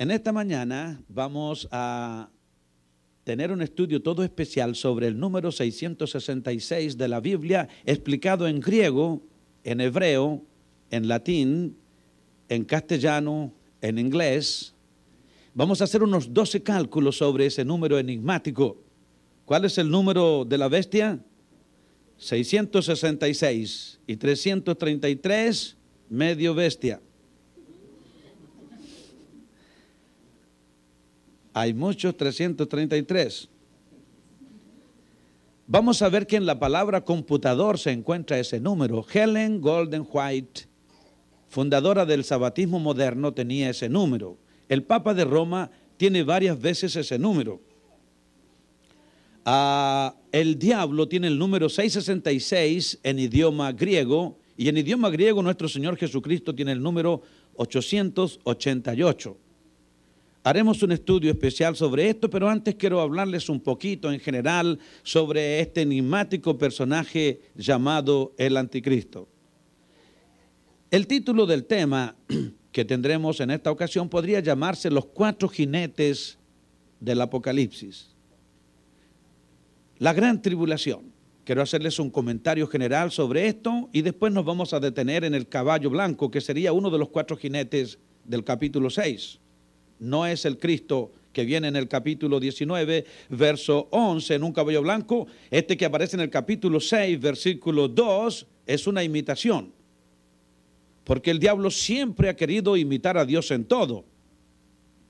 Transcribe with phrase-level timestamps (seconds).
[0.00, 2.30] En esta mañana vamos a
[3.24, 9.20] tener un estudio todo especial sobre el número 666 de la Biblia, explicado en griego,
[9.64, 10.44] en hebreo,
[10.92, 11.76] en latín,
[12.48, 14.72] en castellano, en inglés.
[15.52, 18.80] Vamos a hacer unos 12 cálculos sobre ese número enigmático.
[19.44, 21.18] ¿Cuál es el número de la bestia?
[22.18, 25.76] 666 y 333,
[26.08, 27.00] medio bestia.
[31.52, 33.48] Hay muchos 333.
[35.66, 39.04] Vamos a ver que en la palabra computador se encuentra ese número.
[39.12, 40.62] Helen Golden White,
[41.48, 44.38] fundadora del sabatismo moderno, tenía ese número.
[44.68, 47.60] El Papa de Roma tiene varias veces ese número.
[49.44, 55.68] Ah, el diablo tiene el número 666 en idioma griego y en idioma griego nuestro
[55.68, 57.22] Señor Jesucristo tiene el número
[57.56, 59.36] 888.
[60.44, 65.60] Haremos un estudio especial sobre esto, pero antes quiero hablarles un poquito en general sobre
[65.60, 69.28] este enigmático personaje llamado el anticristo.
[70.90, 72.16] El título del tema
[72.72, 76.38] que tendremos en esta ocasión podría llamarse Los cuatro jinetes
[77.00, 78.14] del Apocalipsis.
[79.98, 81.12] La gran tribulación.
[81.44, 85.48] Quiero hacerles un comentario general sobre esto y después nos vamos a detener en el
[85.48, 89.40] caballo blanco, que sería uno de los cuatro jinetes del capítulo 6
[89.98, 94.82] no es el Cristo que viene en el capítulo 19, verso 11, en un caballo
[94.82, 95.26] blanco.
[95.50, 99.72] Este que aparece en el capítulo 6, versículo 2, es una imitación.
[101.04, 104.04] Porque el diablo siempre ha querido imitar a Dios en todo.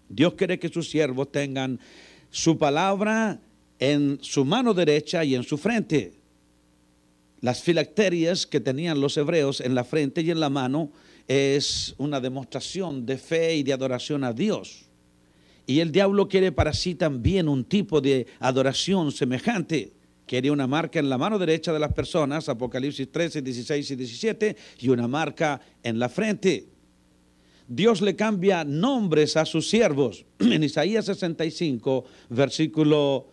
[0.09, 1.81] Dios quiere que sus siervos tengan
[2.31, 3.41] su palabra
[3.79, 6.15] en su mano derecha y en su frente.
[7.41, 10.91] Las filacterias que tenían los hebreos en la frente y en la mano
[11.29, 14.87] es una demostración de fe y de adoración a Dios.
[15.67, 19.93] Y el diablo quiere para sí también un tipo de adoración semejante.
[20.27, 24.57] Quiere una marca en la mano derecha de las personas, Apocalipsis 13, 16 y 17,
[24.81, 26.67] y una marca en la frente.
[27.67, 30.25] Dios le cambia nombres a sus siervos.
[30.39, 33.29] En Isaías 65, versículo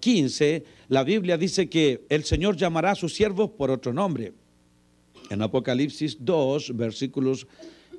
[0.00, 4.32] 15, eh, la Biblia dice que el Señor llamará a sus siervos por otro nombre.
[5.30, 7.46] En Apocalipsis 2, versículos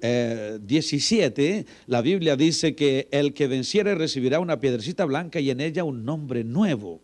[0.01, 5.61] 17, eh, la Biblia dice que el que venciere recibirá una piedrecita blanca y en
[5.61, 6.99] ella un nombre nuevo.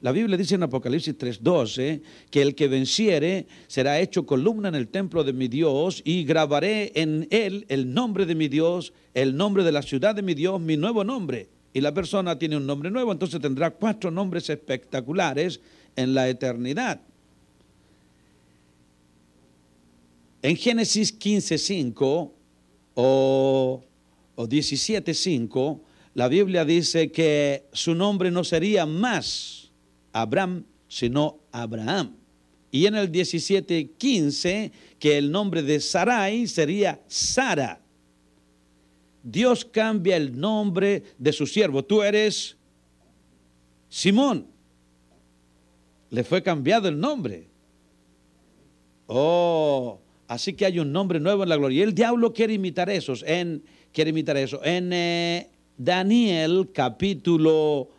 [0.00, 4.88] La Biblia dice en Apocalipsis 3:12 que el que venciere será hecho columna en el
[4.88, 9.62] templo de mi Dios y grabaré en él el nombre de mi Dios, el nombre
[9.62, 11.48] de la ciudad de mi Dios, mi nuevo nombre.
[11.72, 15.60] Y la persona tiene un nombre nuevo, entonces tendrá cuatro nombres espectaculares
[15.94, 17.00] en la eternidad.
[20.42, 22.32] En Génesis 15.5
[22.94, 23.84] o,
[24.34, 25.80] o 17.5,
[26.14, 29.70] la Biblia dice que su nombre no sería más
[30.12, 32.16] Abraham, sino Abraham.
[32.70, 37.80] Y en el 17.15, que el nombre de Sarai sería Sara.
[39.22, 41.84] Dios cambia el nombre de su siervo.
[41.84, 42.56] Tú eres
[43.88, 44.46] Simón.
[46.10, 47.46] Le fue cambiado el nombre.
[49.06, 50.01] Oh,
[50.32, 51.80] Así que hay un nombre nuevo en la gloria.
[51.80, 53.22] Y el diablo quiere imitar esos.
[53.26, 53.62] En,
[53.92, 54.64] quiere imitar eso.
[54.64, 57.90] En eh, Daniel capítulo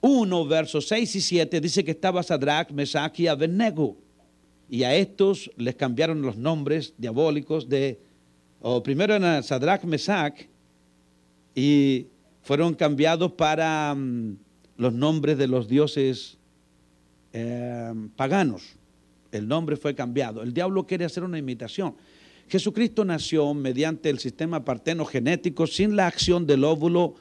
[0.00, 3.96] 1, versos 6 y 7 dice que estaba Sadrach, Mesach y Abednego.
[4.70, 7.98] Y a estos les cambiaron los nombres diabólicos de,
[8.60, 10.40] o primero eran Sadrach, Mesach,
[11.56, 12.06] y
[12.42, 14.36] fueron cambiados para mm,
[14.76, 16.38] los nombres de los dioses
[17.32, 18.77] eh, paganos
[19.32, 20.42] el nombre fue cambiado.
[20.42, 21.94] El diablo quiere hacer una imitación.
[22.48, 27.14] Jesucristo nació mediante el sistema partenogenético sin la acción del óvulo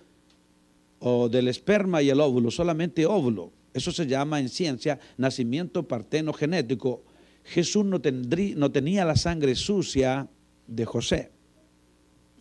[1.00, 3.52] o del esperma y el óvulo, solamente óvulo.
[3.74, 7.04] Eso se llama en ciencia nacimiento partenogenético.
[7.44, 8.02] Jesús no,
[8.56, 10.28] no tenía la sangre sucia
[10.66, 11.32] de José.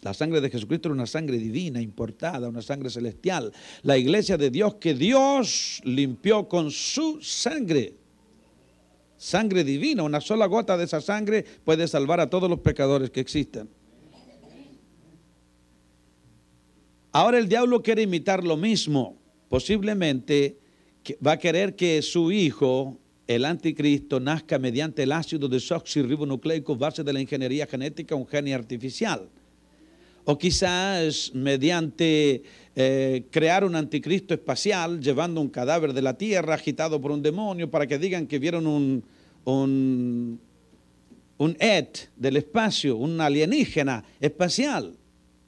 [0.03, 3.53] La sangre de Jesucristo era una sangre divina, importada, una sangre celestial.
[3.83, 7.95] La iglesia de Dios que Dios limpió con su sangre
[9.17, 10.03] sangre divina.
[10.03, 13.69] Una sola gota de esa sangre puede salvar a todos los pecadores que existen.
[17.13, 19.17] Ahora el diablo quiere imitar lo mismo.
[19.49, 20.59] Posiblemente
[21.27, 27.13] va a querer que su hijo, el anticristo, nazca mediante el ácido desoxirribonucleico base de
[27.13, 29.31] la ingeniería genética, un genio artificial.
[30.27, 32.43] O quizás mediante
[32.75, 37.71] eh, crear un anticristo espacial llevando un cadáver de la tierra agitado por un demonio
[37.71, 39.05] para que digan que vieron un,
[39.45, 40.41] un,
[41.61, 44.97] et del espacio, un alienígena espacial.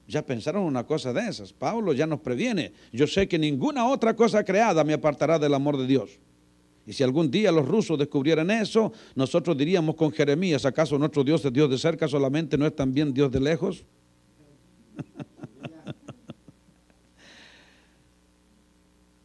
[0.06, 1.52] Ya pensaron una cosa de esas.
[1.52, 2.72] Pablo ya nos previene.
[2.92, 6.20] Yo sé que ninguna otra cosa creada me apartará del amor de Dios.
[6.86, 11.44] Y si algún día los rusos descubrieran eso, nosotros diríamos con Jeremías, ¿acaso nuestro Dios
[11.44, 13.84] es Dios de cerca solamente, no es también Dios de lejos?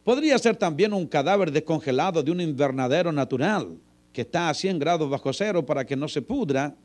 [0.04, 3.78] Podría ser también un cadáver descongelado de un invernadero natural
[4.12, 6.76] que está a 100 grados bajo cero para que no se pudra.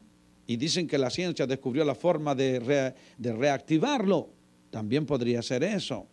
[0.47, 4.29] Y dicen que la ciencia descubrió la forma de, de reactivarlo.
[4.71, 6.07] También podría ser eso.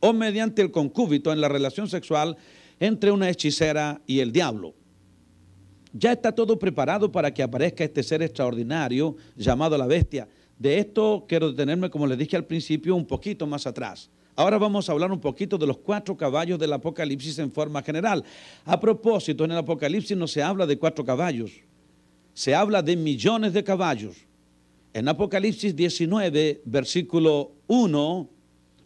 [0.00, 2.36] O mediante el concúbito en la relación sexual
[2.80, 4.74] entre una hechicera y el diablo.
[5.92, 10.28] Ya está todo preparado para que aparezca este ser extraordinario llamado la bestia.
[10.58, 14.10] De esto quiero detenerme, como les dije al principio, un poquito más atrás.
[14.34, 18.24] Ahora vamos a hablar un poquito de los cuatro caballos del Apocalipsis en forma general.
[18.64, 21.50] A propósito, en el Apocalipsis no se habla de cuatro caballos,
[22.34, 24.16] se habla de millones de caballos.
[24.92, 28.28] En Apocalipsis 19, versículo 1,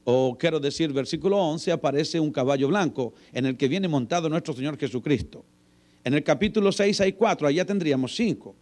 [0.04, 4.54] o quiero decir versículo 11, aparece un caballo blanco en el que viene montado nuestro
[4.54, 5.44] Señor Jesucristo.
[6.04, 8.56] En el capítulo 6 hay cuatro, allá tendríamos cinco.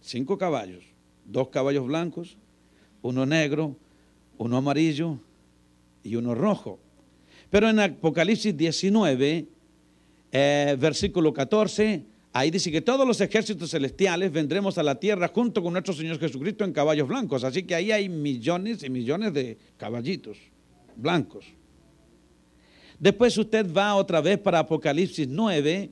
[0.00, 0.84] Cinco caballos,
[1.26, 2.36] dos caballos blancos,
[3.02, 3.76] uno negro,
[4.38, 5.18] uno amarillo,
[6.06, 6.78] y uno rojo.
[7.50, 9.46] Pero en Apocalipsis 19,
[10.32, 12.02] eh, versículo 14,
[12.32, 16.18] ahí dice que todos los ejércitos celestiales vendremos a la tierra junto con nuestro Señor
[16.18, 17.44] Jesucristo en caballos blancos.
[17.44, 20.38] Así que ahí hay millones y millones de caballitos
[20.96, 21.46] blancos.
[22.98, 25.90] Después usted va otra vez para Apocalipsis 9,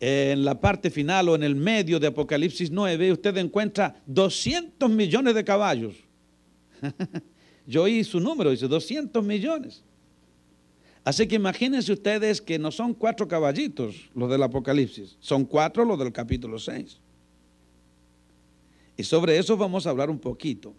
[0.00, 5.34] en la parte final o en el medio de Apocalipsis 9, usted encuentra 200 millones
[5.34, 5.94] de caballos.
[7.66, 9.84] Yo oí su número, dice 200 millones.
[11.04, 15.98] Así que imagínense ustedes que no son cuatro caballitos los del Apocalipsis, son cuatro los
[15.98, 16.98] del capítulo 6.
[18.96, 20.74] Y sobre eso vamos a hablar un poquito.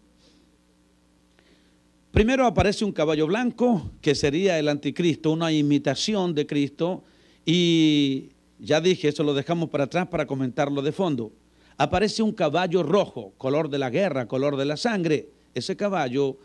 [2.11, 7.03] Primero aparece un caballo blanco, que sería el anticristo, una imitación de Cristo,
[7.45, 8.30] y
[8.61, 11.31] ya dije, eso lo dejamos para atrás para comentarlo de fondo.
[11.77, 15.29] Aparece un caballo rojo, color de la guerra, color de la sangre.
[15.55, 16.37] Ese caballo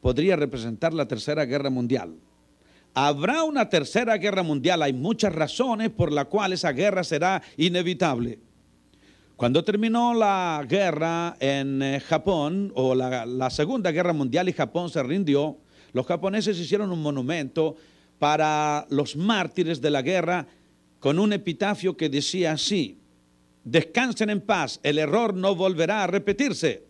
[0.00, 2.16] podría representar la Tercera Guerra Mundial.
[2.94, 8.38] Habrá una Tercera Guerra Mundial, hay muchas razones por las cuales esa guerra será inevitable.
[9.36, 14.88] Cuando terminó la guerra en eh, Japón, o la, la Segunda Guerra Mundial y Japón
[14.88, 15.58] se rindió,
[15.92, 17.76] los japoneses hicieron un monumento
[18.18, 20.46] para los mártires de la guerra
[21.00, 22.98] con un epitafio que decía así,
[23.64, 26.84] descansen en paz, el error no volverá a repetirse.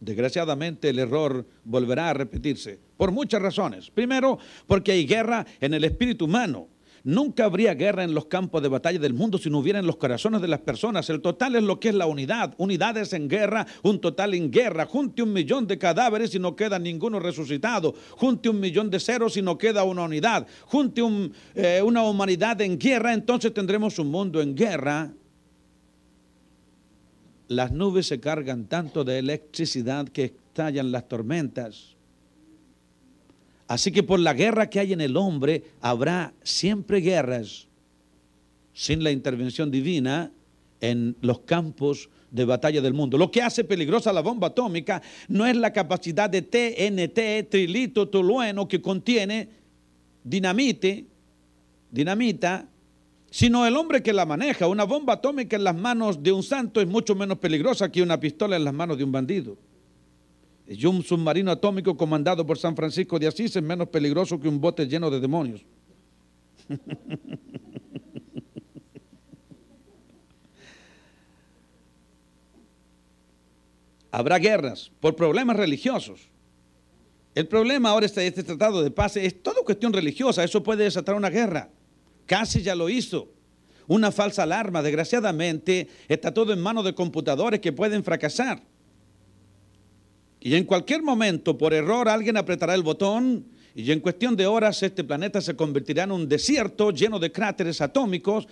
[0.00, 3.90] Desgraciadamente el error volverá a repetirse por muchas razones.
[3.90, 6.68] Primero, porque hay guerra en el espíritu humano.
[7.04, 9.96] Nunca habría guerra en los campos de batalla del mundo si no hubiera en los
[9.96, 11.08] corazones de las personas.
[11.10, 12.54] El total es lo que es la unidad.
[12.58, 14.86] Unidades en guerra, un total en guerra.
[14.86, 17.94] Junte un millón de cadáveres y no queda ninguno resucitado.
[18.10, 20.46] Junte un millón de ceros y no queda una unidad.
[20.66, 21.02] Junte
[21.54, 25.12] eh, una humanidad en guerra, entonces tendremos un mundo en guerra
[27.48, 31.96] las nubes se cargan tanto de electricidad que estallan las tormentas.
[33.68, 37.68] Así que por la guerra que hay en el hombre habrá siempre guerras
[38.72, 40.32] sin la intervención divina
[40.80, 43.18] en los campos de batalla del mundo.
[43.18, 48.66] Lo que hace peligrosa la bomba atómica no es la capacidad de TNT, trilito tolueno,
[48.66, 49.48] que contiene
[50.24, 51.06] dinamite,
[51.90, 52.66] dinamita,
[53.30, 54.66] sino el hombre que la maneja.
[54.66, 58.18] Una bomba atómica en las manos de un santo es mucho menos peligrosa que una
[58.18, 59.58] pistola en las manos de un bandido.
[60.68, 64.60] Y un submarino atómico comandado por San Francisco de Asís es menos peligroso que un
[64.60, 65.64] bote lleno de demonios.
[74.10, 76.28] Habrá guerras por problemas religiosos.
[77.34, 80.44] El problema ahora, este, este tratado de paz, es todo cuestión religiosa.
[80.44, 81.70] Eso puede desatar una guerra.
[82.26, 83.32] Casi ya lo hizo.
[83.86, 88.62] Una falsa alarma, desgraciadamente, está todo en manos de computadores que pueden fracasar.
[90.40, 94.82] Y en cualquier momento, por error, alguien apretará el botón y en cuestión de horas
[94.82, 98.46] este planeta se convertirá en un desierto lleno de cráteres atómicos,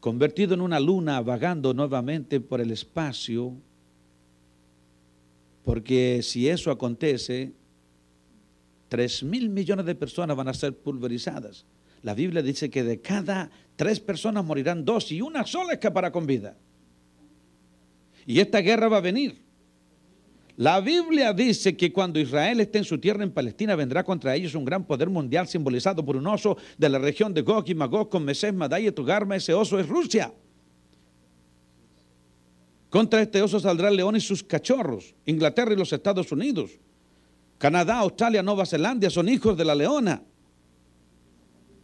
[0.00, 3.54] convertido en una luna vagando nuevamente por el espacio.
[5.64, 7.52] Porque si eso acontece,
[8.88, 11.64] tres mil millones de personas van a ser pulverizadas.
[12.02, 16.26] La Biblia dice que de cada tres personas morirán dos y una sola escapará con
[16.26, 16.56] vida.
[18.26, 19.51] Y esta guerra va a venir.
[20.56, 24.54] La Biblia dice que cuando Israel esté en su tierra en Palestina vendrá contra ellos
[24.54, 28.10] un gran poder mundial simbolizado por un oso de la región de Gog y Magog
[28.10, 29.36] con Mesés, Madai y Tugarma.
[29.36, 30.32] Ese oso es Rusia.
[32.90, 35.14] Contra este oso saldrá el león y sus cachorros.
[35.24, 36.72] Inglaterra y los Estados Unidos.
[37.56, 40.22] Canadá, Australia, Nueva Zelanda son hijos de la leona.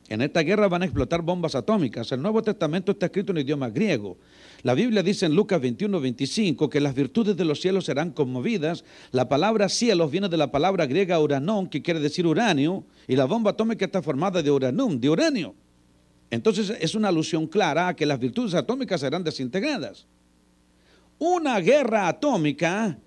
[0.09, 2.11] En esta guerra van a explotar bombas atómicas.
[2.13, 4.17] El Nuevo Testamento está escrito en idioma griego.
[4.63, 8.85] La Biblia dice en Lucas 21, 25 que las virtudes de los cielos serán conmovidas.
[9.13, 13.27] La palabra cielos viene de la palabra griega uranón, que quiere decir uranio, y la
[13.27, 15.55] bomba atómica está formada de uranum, de uranio.
[16.31, 20.07] Entonces es una alusión clara a que las virtudes atómicas serán desintegradas.
[21.19, 22.99] Una guerra atómica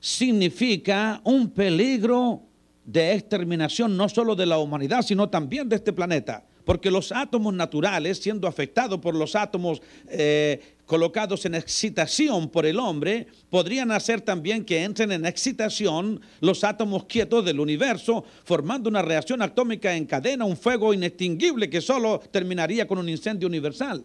[0.00, 2.45] significa un peligro
[2.86, 6.46] de exterminación no solo de la humanidad, sino también de este planeta.
[6.64, 12.78] Porque los átomos naturales, siendo afectados por los átomos eh, colocados en excitación por el
[12.78, 19.02] hombre, podrían hacer también que entren en excitación los átomos quietos del universo, formando una
[19.02, 24.04] reacción atómica en cadena, un fuego inextinguible que solo terminaría con un incendio universal.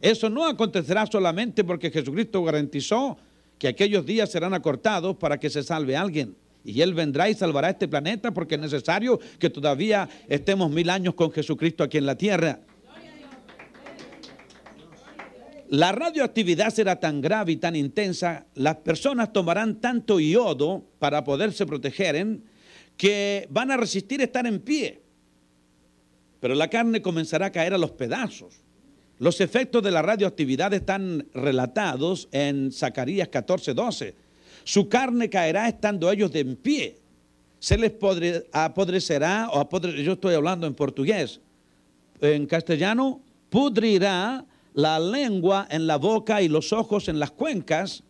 [0.00, 3.16] Eso no acontecerá solamente porque Jesucristo garantizó
[3.58, 6.36] que aquellos días serán acortados para que se salve alguien.
[6.64, 11.14] Y Él vendrá y salvará este planeta porque es necesario que todavía estemos mil años
[11.14, 12.60] con Jesucristo aquí en la tierra.
[15.72, 21.64] La radioactividad será tan grave y tan intensa, las personas tomarán tanto yodo para poderse
[21.64, 22.40] proteger,
[22.98, 25.00] que van a resistir estar en pie.
[26.40, 28.62] Pero la carne comenzará a caer a los pedazos.
[29.18, 34.14] Los efectos de la radioactividad están relatados en Zacarías 14, 12.
[34.64, 36.98] Su carne caerá estando ellos de en pie.
[37.58, 37.92] Se les
[38.52, 41.40] apodrecerá, o yo estoy hablando en portugués,
[42.20, 48.02] en castellano, pudrirá la lengua en la boca y los ojos en las cuencas,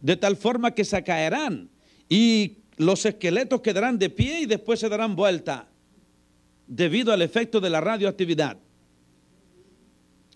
[0.00, 1.70] de tal forma que se caerán
[2.08, 5.68] y los esqueletos quedarán de pie y después se darán vuelta
[6.66, 8.58] debido al efecto de la radioactividad.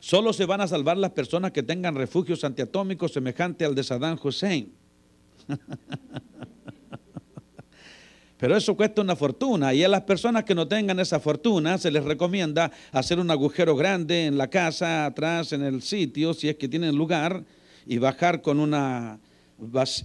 [0.00, 4.18] Solo se van a salvar las personas que tengan refugios antiatómicos semejante al de Saddam
[4.22, 4.72] Hussein.
[8.38, 11.90] Pero eso cuesta una fortuna y a las personas que no tengan esa fortuna se
[11.90, 16.56] les recomienda hacer un agujero grande en la casa, atrás, en el sitio, si es
[16.56, 17.44] que tienen lugar,
[17.86, 19.18] y bajar con una,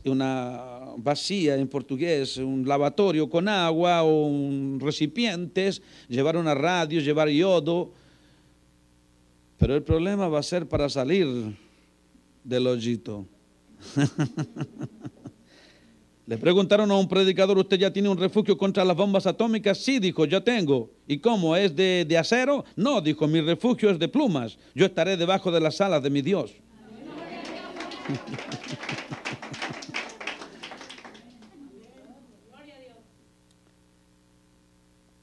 [0.06, 0.62] una
[0.98, 7.92] vacía en portugués, un lavatorio con agua o un recipientes, llevar una radio, llevar yodo.
[9.58, 11.28] Pero el problema va a ser para salir
[12.44, 13.26] del hoyito.
[16.28, 19.80] Le preguntaron a un predicador, ¿usted ya tiene un refugio contra las bombas atómicas?
[19.80, 20.92] Sí, dijo, yo tengo.
[21.08, 21.56] ¿Y cómo?
[21.56, 22.64] ¿Es de, de acero?
[22.76, 24.58] No, dijo, mi refugio es de plumas.
[24.76, 26.52] Yo estaré debajo de las alas de mi Dios.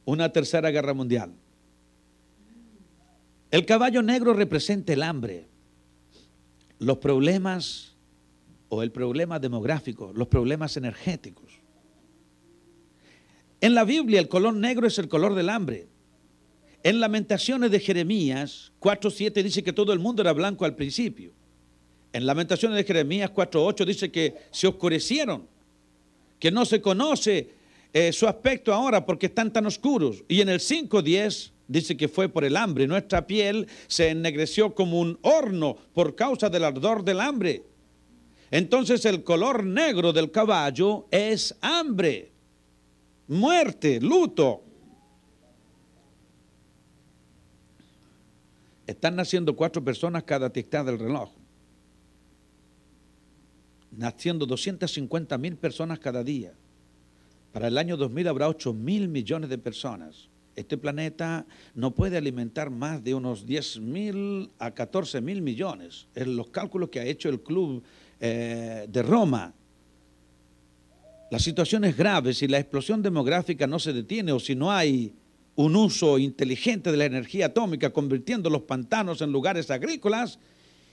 [0.04, 1.32] Una tercera guerra mundial.
[3.50, 5.46] El caballo negro representa el hambre,
[6.78, 7.87] los problemas
[8.68, 11.60] o el problema demográfico, los problemas energéticos.
[13.60, 15.88] En la Biblia el color negro es el color del hambre.
[16.82, 21.32] En Lamentaciones de Jeremías 4.7 dice que todo el mundo era blanco al principio.
[22.12, 25.46] En Lamentaciones de Jeremías 4.8 dice que se oscurecieron,
[26.38, 27.50] que no se conoce
[27.92, 30.22] eh, su aspecto ahora porque están tan oscuros.
[30.28, 32.86] Y en el 5.10 dice que fue por el hambre.
[32.86, 37.64] Nuestra piel se ennegreció como un horno por causa del ardor del hambre.
[38.50, 42.32] Entonces el color negro del caballo es hambre,
[43.26, 44.62] muerte, luto.
[48.86, 51.30] Están naciendo cuatro personas cada tic del reloj.
[53.90, 56.54] Naciendo 250 mil personas cada día.
[57.52, 60.30] Para el año 2000 habrá 8 mil millones de personas.
[60.56, 66.08] Este planeta no puede alimentar más de unos 10 mil a 14 mil millones.
[66.14, 67.82] Es los cálculos que ha hecho el Club
[68.20, 69.54] eh, de Roma.
[71.30, 75.12] La situación es grave si la explosión demográfica no se detiene o si no hay
[75.56, 80.38] un uso inteligente de la energía atómica convirtiendo los pantanos en lugares agrícolas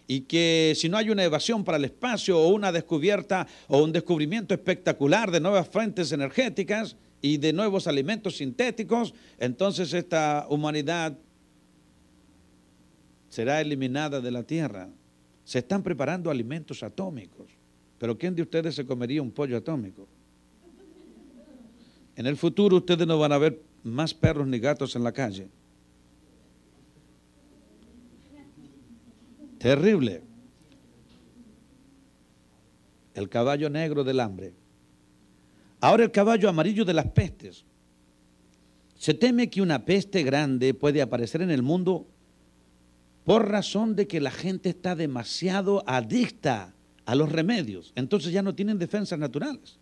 [0.07, 3.91] y que si no hay una evasión para el espacio o una descubierta o un
[3.91, 11.17] descubrimiento espectacular de nuevas fuentes energéticas y de nuevos alimentos sintéticos, entonces esta humanidad
[13.29, 14.89] será eliminada de la Tierra.
[15.45, 17.51] Se están preparando alimentos atómicos.
[17.97, 20.07] Pero ¿quién de ustedes se comería un pollo atómico?
[22.15, 25.47] En el futuro ustedes no van a ver más perros ni gatos en la calle.
[29.59, 30.23] Terrible.
[33.13, 34.53] El caballo negro del hambre.
[35.79, 37.65] Ahora el caballo amarillo de las pestes.
[38.95, 42.07] Se teme que una peste grande puede aparecer en el mundo
[43.25, 47.91] por razón de que la gente está demasiado adicta a los remedios.
[47.95, 49.79] Entonces ya no tienen defensas naturales.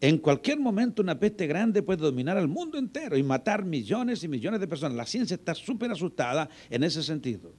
[0.00, 4.28] En cualquier momento una peste grande puede dominar al mundo entero y matar millones y
[4.28, 4.96] millones de personas.
[4.96, 7.54] La ciencia está súper asustada en ese sentido.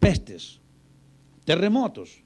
[0.00, 0.60] Pestes,
[1.44, 2.22] terremotos.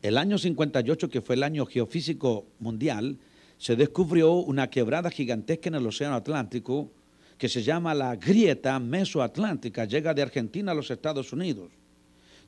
[0.00, 3.18] El año 58, que fue el año geofísico mundial,
[3.56, 6.92] se descubrió una quebrada gigantesca en el Océano Atlántico
[7.38, 11.70] que se llama la grieta mesoatlántica, llega de Argentina a los Estados Unidos.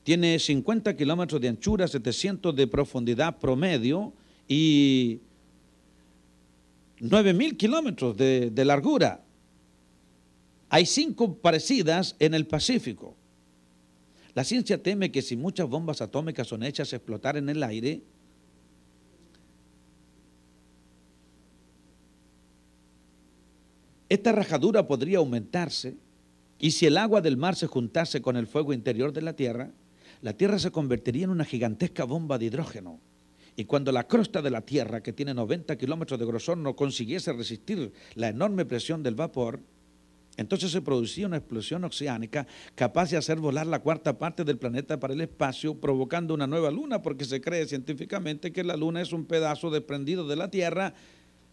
[0.03, 4.13] Tiene 50 kilómetros de anchura, 700 de profundidad promedio
[4.49, 5.21] y
[7.01, 9.23] 9.000 kilómetros de, de largura.
[10.69, 13.17] Hay cinco parecidas en el Pacífico.
[14.35, 18.03] La ciencia teme que si muchas bombas atómicas son hechas explotar en el aire,
[24.11, 25.97] esta rajadura podría aumentarse
[26.59, 29.71] y si el agua del mar se juntase con el fuego interior de la Tierra,
[30.21, 33.01] la Tierra se convertiría en una gigantesca bomba de hidrógeno.
[33.57, 37.33] Y cuando la crosta de la Tierra, que tiene 90 kilómetros de grosor, no consiguiese
[37.33, 39.61] resistir la enorme presión del vapor,
[40.37, 44.99] entonces se producía una explosión oceánica capaz de hacer volar la cuarta parte del planeta
[44.99, 49.13] para el espacio, provocando una nueva luna, porque se cree científicamente que la luna es
[49.13, 50.95] un pedazo desprendido de la Tierra,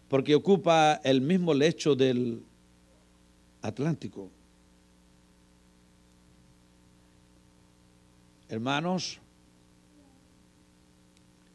[0.08, 2.42] porque ocupa el mismo lecho del
[3.62, 4.30] Atlántico.
[8.48, 9.20] Hermanos,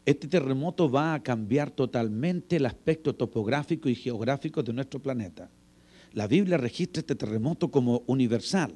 [0.05, 5.49] este terremoto va a cambiar totalmente el aspecto topográfico y geográfico de nuestro planeta.
[6.13, 8.73] La Biblia registra este terremoto como universal.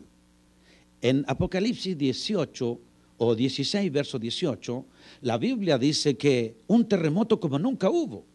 [1.01, 2.79] En Apocalipsis 18
[3.17, 4.85] o 16, verso 18,
[5.21, 8.25] la Biblia dice que un terremoto como nunca hubo.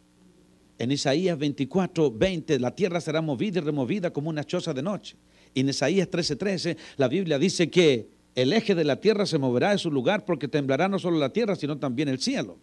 [0.79, 5.15] En Isaías 24, 20, la tierra será movida y removida como una choza de noche.
[5.53, 9.37] Y en Isaías 13, 13, la Biblia dice que el eje de la tierra se
[9.37, 12.57] moverá de su lugar porque temblará no solo la tierra, sino también el cielo.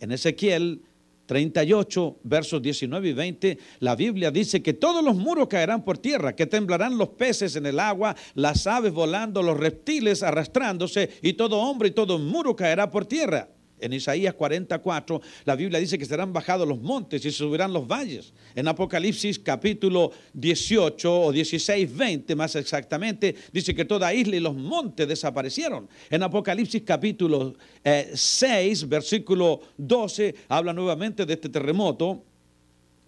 [0.00, 0.82] En Ezequiel
[1.26, 6.36] 38, versos 19 y 20, la Biblia dice que todos los muros caerán por tierra,
[6.36, 11.58] que temblarán los peces en el agua, las aves volando, los reptiles arrastrándose, y todo
[11.58, 13.48] hombre y todo muro caerá por tierra.
[13.82, 18.32] En Isaías 44 la Biblia dice que serán bajados los montes y subirán los valles.
[18.54, 24.54] En Apocalipsis capítulo 18 o 16, 20 más exactamente, dice que toda isla y los
[24.54, 25.88] montes desaparecieron.
[26.08, 32.22] En Apocalipsis capítulo 6, eh, versículo 12, habla nuevamente de este terremoto.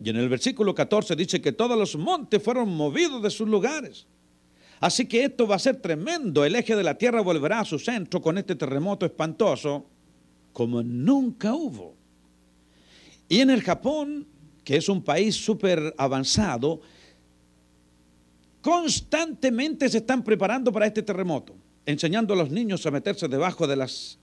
[0.02, 4.06] Y en el versículo 14 dice que todos los montes fueron movidos de sus lugares.
[4.80, 6.44] Así que esto va a ser tremendo.
[6.44, 9.86] El eje de la tierra volverá a su centro con este terremoto espantoso
[10.54, 11.94] como nunca hubo.
[13.28, 14.26] Y en el Japón,
[14.62, 16.80] que es un país súper avanzado,
[18.62, 23.76] constantemente se están preparando para este terremoto, enseñando a los niños a meterse debajo de
[23.76, 24.18] las,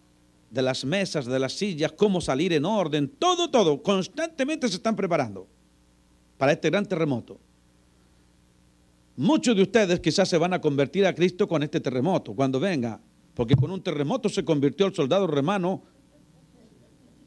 [0.49, 4.95] de las mesas, de las sillas, cómo salir en orden, todo, todo, constantemente se están
[4.95, 5.47] preparando
[6.37, 7.39] para este gran terremoto.
[9.17, 13.01] Muchos de ustedes quizás se van a convertir a Cristo con este terremoto, cuando venga,
[13.33, 15.83] porque con un terremoto se convirtió el soldado romano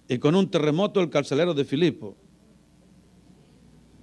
[0.09, 2.17] y con un terremoto el carcelero de Filipo.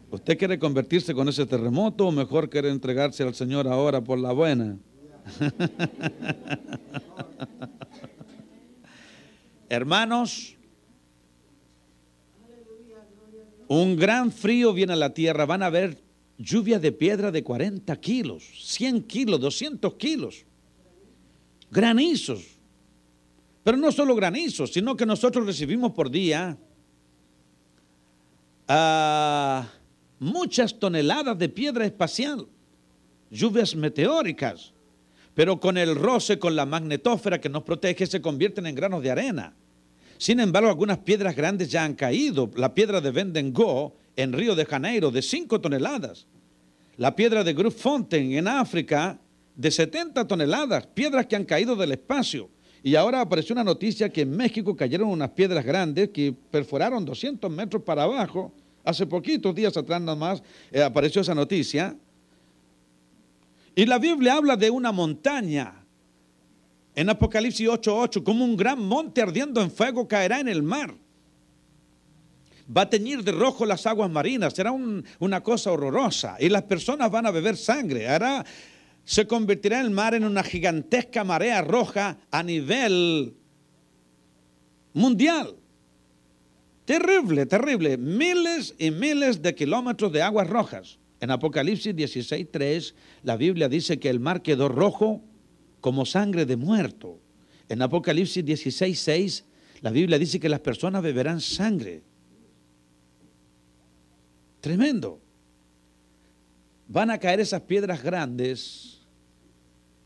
[0.09, 4.33] ¿Usted quiere convertirse con ese terremoto o mejor quiere entregarse al Señor ahora por la
[4.33, 4.77] buena?
[9.69, 10.57] Hermanos,
[13.67, 16.03] un gran frío viene a la tierra, van a haber
[16.37, 20.45] lluvia de piedra de 40 kilos, 100 kilos, 200 kilos,
[21.69, 22.61] granizos.
[23.63, 26.58] Pero no solo granizo, sino que nosotros recibimos por día
[28.67, 29.67] ah,
[30.19, 32.47] muchas toneladas de piedra espacial,
[33.30, 34.74] lluvias meteóricas,
[35.34, 39.12] pero con el roce, con la magnetósfera que nos protege, se convierten en granos de
[39.12, 39.54] arena.
[40.17, 42.52] Sin embargo, algunas piedras grandes ya han caído.
[42.56, 46.28] La piedra de Vendengo en Río de Janeiro de 5 toneladas.
[46.97, 49.19] La piedra de Grootfontein en África
[49.56, 50.86] de 70 toneladas.
[50.88, 52.50] Piedras que han caído del espacio.
[52.83, 57.51] Y ahora apareció una noticia que en México cayeron unas piedras grandes que perforaron 200
[57.51, 58.51] metros para abajo.
[58.83, 60.41] Hace poquitos días atrás nada más
[60.71, 61.95] eh, apareció esa noticia.
[63.75, 65.85] Y la Biblia habla de una montaña.
[66.95, 70.93] En Apocalipsis 8:8, como un gran monte ardiendo en fuego caerá en el mar.
[72.75, 76.37] Va a teñir de rojo las aguas marinas, será una cosa horrorosa.
[76.39, 78.07] Y las personas van a beber sangre.
[78.07, 78.45] Hará
[79.05, 83.35] se convertirá el mar en una gigantesca marea roja a nivel
[84.93, 85.55] mundial.
[86.85, 87.97] Terrible, terrible.
[87.97, 90.99] Miles y miles de kilómetros de aguas rojas.
[91.19, 95.21] En Apocalipsis 16.3 la Biblia dice que el mar quedó rojo
[95.79, 97.19] como sangre de muerto.
[97.69, 99.45] En Apocalipsis 16, 6,
[99.81, 102.03] la Biblia dice que las personas beberán sangre.
[104.59, 105.20] Tremendo.
[106.91, 108.99] Van a caer esas piedras grandes.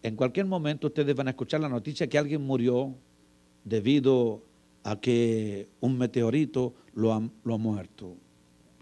[0.04, 2.96] En cualquier momento ustedes van a escuchar la noticia que alguien murió
[3.64, 4.46] debido
[4.84, 8.16] a que un meteorito lo ha, lo ha muerto,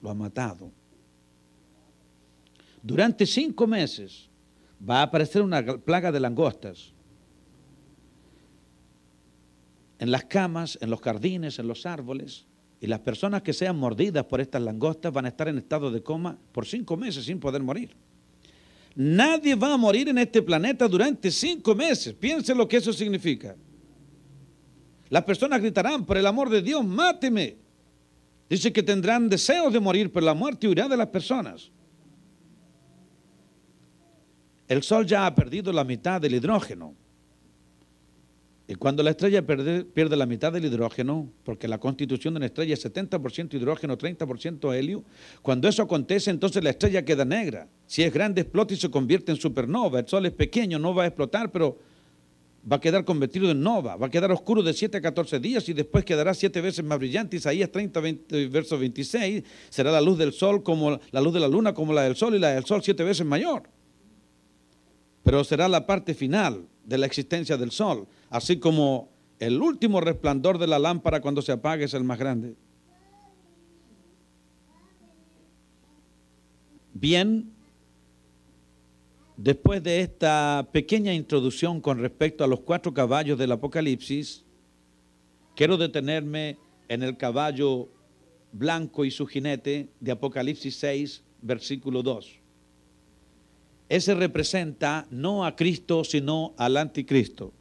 [0.01, 0.69] lo ha matado.
[2.81, 4.29] Durante cinco meses
[4.77, 6.91] va a aparecer una plaga de langostas
[9.97, 12.47] en las camas, en los jardines, en los árboles.
[12.83, 16.03] Y las personas que sean mordidas por estas langostas van a estar en estado de
[16.03, 17.95] coma por cinco meses sin poder morir.
[18.93, 22.13] Nadie va a morir en este planeta durante cinco meses.
[22.13, 23.55] Piensen lo que eso significa.
[25.07, 27.55] Las personas gritarán, por el amor de Dios, máteme.
[28.49, 31.71] Dice que tendrán deseos de morir, pero la muerte huirá de las personas.
[34.67, 36.95] El Sol ya ha perdido la mitad del hidrógeno.
[38.65, 42.73] Y cuando la estrella pierde, la mitad del hidrógeno, porque la constitución de una estrella
[42.75, 45.03] es 70% hidrógeno, 30% helio,
[45.41, 47.67] cuando eso acontece, entonces la estrella queda negra.
[47.85, 49.99] Si es grande, explota y se convierte en supernova.
[49.99, 51.77] El Sol es pequeño, no va a explotar, pero
[52.71, 55.67] va a quedar convertido en nova, va a quedar oscuro de 7 a 14 días
[55.67, 57.35] y después quedará siete veces más brillante.
[57.35, 61.49] Isaías 30, 20, verso 26, será la luz del Sol como la luz de la
[61.49, 63.63] luna como la del Sol y la del Sol siete veces mayor.
[65.21, 70.57] Pero será la parte final de la existencia del sol, así como el último resplandor
[70.57, 72.55] de la lámpara cuando se apague es el más grande.
[76.95, 77.53] Bien,
[79.37, 84.43] después de esta pequeña introducción con respecto a los cuatro caballos del Apocalipsis,
[85.55, 87.87] quiero detenerme en el caballo
[88.51, 92.39] blanco y su jinete de Apocalipsis 6, versículo 2
[93.89, 97.53] ese representa no a Cristo, sino al anticristo.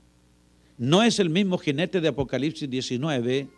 [0.79, 3.49] No es el mismo jinete de Apocalipsis 19,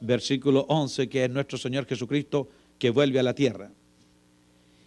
[0.00, 2.48] versículo 11, que es nuestro Señor Jesucristo
[2.78, 3.70] que vuelve a la tierra.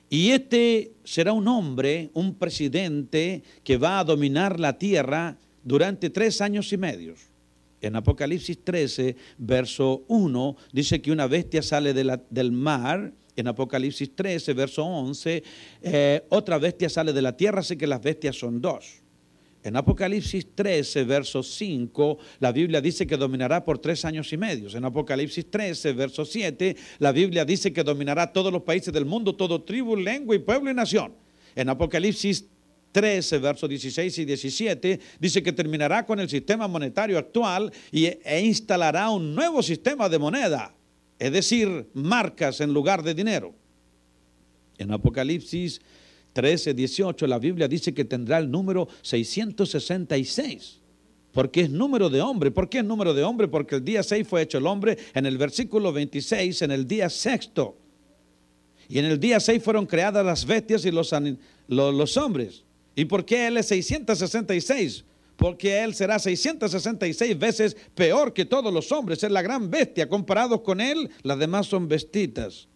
[0.10, 6.40] Y este será un hombre, un presidente que va a dominar la tierra durante tres
[6.42, 7.20] años y medios.
[7.82, 14.54] En Apocalipsis 13, verso 1, dice que una bestia sale del mar en Apocalipsis 13,
[14.54, 15.44] verso 11,
[15.84, 19.04] eh, otra bestia sale de la tierra, así que las bestias son dos.
[19.68, 24.70] En Apocalipsis 13, verso 5, la Biblia dice que dominará por tres años y medio.
[24.76, 29.36] En Apocalipsis 13, verso 7, la Biblia dice que dominará todos los países del mundo,
[29.36, 31.14] todo tribu, lengua y pueblo y nación.
[31.54, 32.46] En Apocalipsis
[32.94, 39.10] 13, versos 16 y 17, dice que terminará con el sistema monetario actual e instalará
[39.10, 40.74] un nuevo sistema de moneda
[41.20, 43.56] es decir, marcas en lugar de dinero.
[44.78, 45.82] En Apocalipsis
[46.38, 50.80] 13, 18, la Biblia dice que tendrá el número 666,
[51.32, 52.52] porque es número de hombre.
[52.52, 53.48] ¿Por qué es número de hombre?
[53.48, 57.10] Porque el día 6 fue hecho el hombre, en el versículo 26, en el día
[57.10, 57.76] sexto.
[58.88, 61.12] Y en el día 6 fueron creadas las bestias y los,
[61.70, 62.64] los, hombres.
[62.96, 65.06] ¿Y por qué él es 666?
[65.38, 69.24] porque él será 666 veces peor que todos los hombres.
[69.24, 70.08] Es la gran bestia.
[70.08, 72.68] Comparados con él, las demás son bestitas.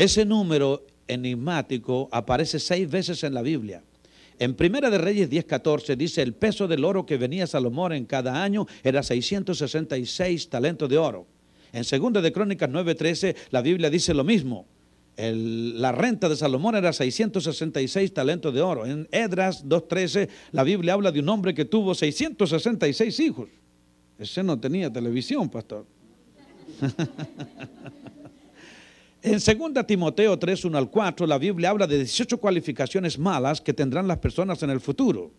[0.00, 3.82] Ese número enigmático aparece seis veces en la Biblia.
[4.38, 8.42] En Primera de Reyes 10:14 dice, el peso del oro que venía Salomón en cada
[8.42, 11.26] año era 666 talentos de oro.
[11.74, 14.64] En Segunda de Crónicas 9:13 la Biblia dice lo mismo
[15.18, 18.86] la renta de Salomón era 666 talentos de oro.
[18.86, 23.50] En Edras 2.13 la Biblia habla de un hombre que tuvo 666 hijos.
[24.18, 25.84] Ese no tenía televisión, pastor.
[29.22, 29.32] en
[29.72, 34.08] 2 Timoteo 3, 1 al 4, la Biblia habla de 18 cualificaciones malas que tendrán
[34.08, 35.30] las personas en el futuro.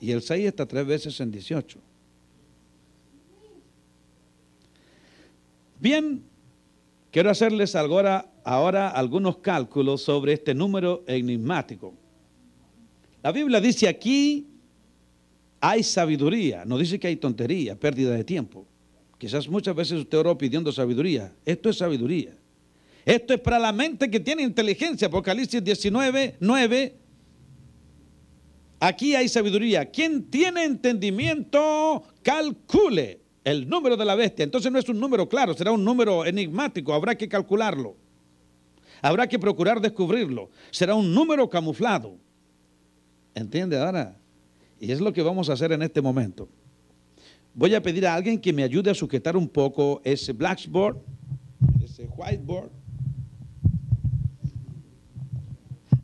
[0.00, 1.78] Y el 6 está tres veces en 18.
[5.80, 6.22] Bien,
[7.16, 11.94] Quiero hacerles ahora, ahora algunos cálculos sobre este número enigmático.
[13.22, 14.48] La Biblia dice aquí
[15.58, 18.66] hay sabiduría, no dice que hay tontería, pérdida de tiempo.
[19.18, 21.34] Quizás muchas veces usted oró pidiendo sabiduría.
[21.44, 22.36] Esto es sabiduría.
[23.04, 25.08] Esto es para la mente que tiene inteligencia.
[25.08, 26.96] Apocalipsis 19, 9.
[28.80, 29.86] Aquí hay sabiduría.
[29.86, 34.42] Quien tiene entendimiento, calcule el número de la bestia.
[34.42, 37.96] Entonces no es un número claro, será un número enigmático, habrá que calcularlo.
[39.00, 40.50] Habrá que procurar descubrirlo.
[40.70, 42.18] Será un número camuflado.
[43.34, 44.18] ¿Entiende ahora?
[44.80, 46.48] Y es lo que vamos a hacer en este momento.
[47.58, 50.98] Voy a pedir a alguien que me ayude a sujetar un poco ese blackboard,
[51.82, 52.70] ese whiteboard.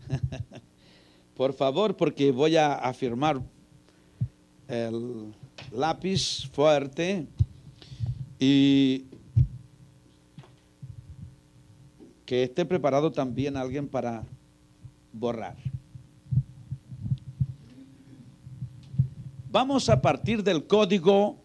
[1.36, 3.42] Por favor, porque voy a afirmar
[4.66, 5.34] el
[5.70, 7.26] lápiz fuerte
[8.38, 9.04] y
[12.24, 14.24] que esté preparado también alguien para
[15.12, 15.58] borrar.
[19.50, 21.41] Vamos a partir del código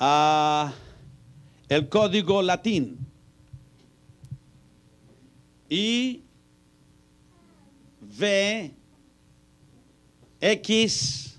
[0.00, 0.72] a
[1.68, 2.98] el código latín.
[5.68, 6.24] Y
[8.00, 8.74] V
[10.40, 11.38] X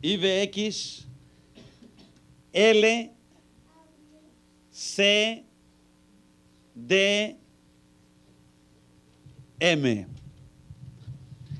[0.00, 1.06] IVX
[2.52, 3.12] L
[4.70, 5.44] C
[6.74, 7.36] D
[9.58, 10.06] M.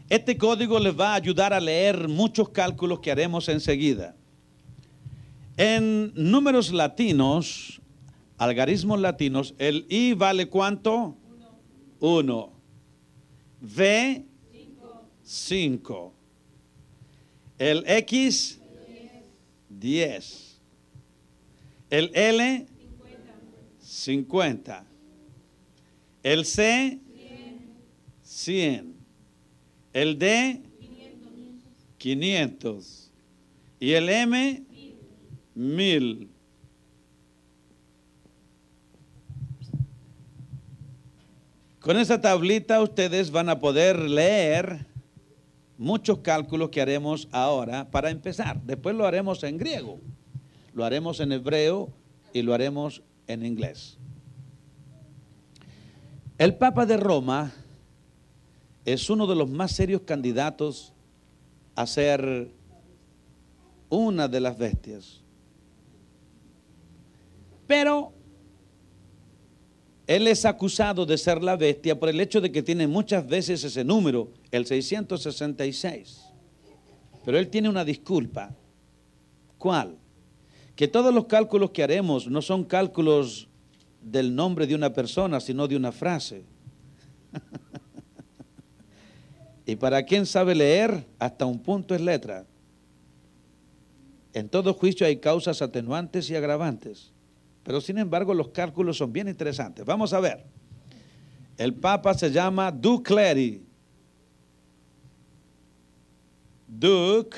[0.08, 4.14] Este código les va a ayudar a leer muchos cálculos que haremos enseguida.
[5.58, 7.80] En números latinos,
[8.36, 11.16] algarismos latinos, el I vale cuánto?
[11.98, 12.52] Uno.
[13.60, 14.24] V,
[15.24, 16.14] cinco.
[17.58, 18.60] El X,
[19.68, 20.60] diez.
[21.90, 22.66] El L,
[23.80, 24.86] cincuenta.
[26.22, 27.00] El C,
[28.22, 28.94] cien.
[29.92, 30.62] El D,
[31.98, 33.10] quinientos.
[33.80, 34.67] Y el M,
[35.58, 36.30] mil.
[41.80, 44.86] Con esa tablita ustedes van a poder leer
[45.76, 48.62] muchos cálculos que haremos ahora para empezar.
[48.62, 49.98] Después lo haremos en griego,
[50.74, 51.88] lo haremos en hebreo
[52.32, 53.98] y lo haremos en inglés.
[56.36, 57.52] El Papa de Roma
[58.84, 60.92] es uno de los más serios candidatos
[61.74, 62.48] a ser
[63.88, 65.17] una de las bestias.
[67.68, 68.14] Pero
[70.08, 73.62] él es acusado de ser la bestia por el hecho de que tiene muchas veces
[73.62, 76.24] ese número, el 666.
[77.26, 78.56] Pero él tiene una disculpa.
[79.58, 79.98] ¿Cuál?
[80.74, 83.48] Que todos los cálculos que haremos no son cálculos
[84.00, 86.44] del nombre de una persona, sino de una frase.
[89.66, 92.46] y para quien sabe leer, hasta un punto es letra.
[94.32, 97.12] En todo juicio hay causas atenuantes y agravantes.
[97.68, 99.84] Pero sin embargo los cálculos son bien interesantes.
[99.84, 100.42] Vamos a ver.
[101.58, 103.62] El Papa se llama Duke Clery.
[106.66, 107.36] Duke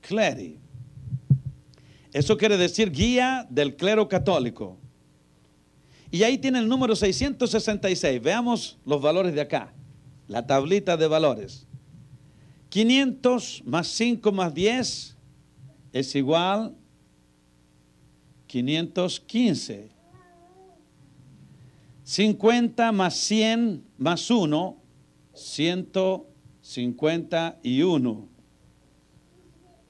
[0.00, 0.58] Clery.
[2.10, 4.78] Eso quiere decir guía del clero católico.
[6.10, 8.22] Y ahí tiene el número 666.
[8.22, 9.74] Veamos los valores de acá.
[10.26, 11.66] La tablita de valores.
[12.74, 15.16] 500 más 5 más 10
[15.92, 16.74] es igual
[18.48, 19.90] 515.
[22.02, 24.76] 50 más 100 más 1,
[25.34, 28.28] 151.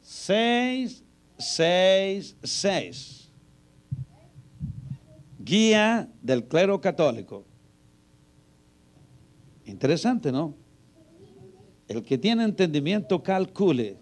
[0.03, 1.05] 6,
[1.39, 3.31] 6, 6.
[5.39, 7.47] Guía del clero católico.
[9.65, 10.64] Interesante, ¿no?
[11.89, 13.97] El que tiene entendimiento calcule.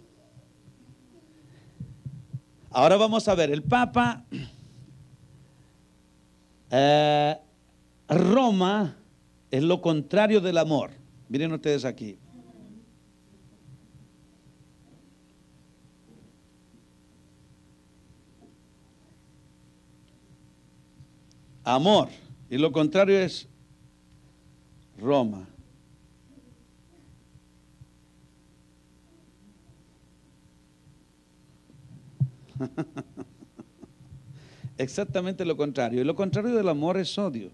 [2.70, 4.24] Ahora vamos a ver, el Papa
[6.70, 7.36] eh,
[8.08, 8.96] Roma
[9.50, 10.90] es lo contrario del amor.
[11.28, 12.18] Miren ustedes aquí.
[21.64, 22.08] Amor.
[22.50, 23.48] Y lo contrario es
[24.98, 25.51] Roma.
[34.78, 36.00] Exactamente lo contrario.
[36.00, 37.50] Y lo contrario del amor es odio.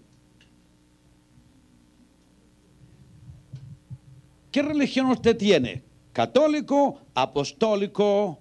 [4.51, 5.83] ¿Qué religión usted tiene?
[6.11, 8.39] ¿Católico, apostólico,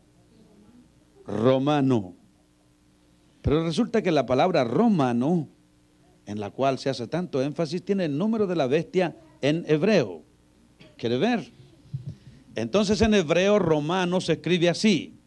[1.27, 2.15] romano?
[3.43, 5.49] Pero resulta que la palabra romano,
[6.27, 10.23] en la cual se hace tanto énfasis, tiene el número de la bestia en hebreo.
[10.97, 11.53] ¿Quiere ver?
[12.55, 15.18] Entonces en hebreo romano se escribe así.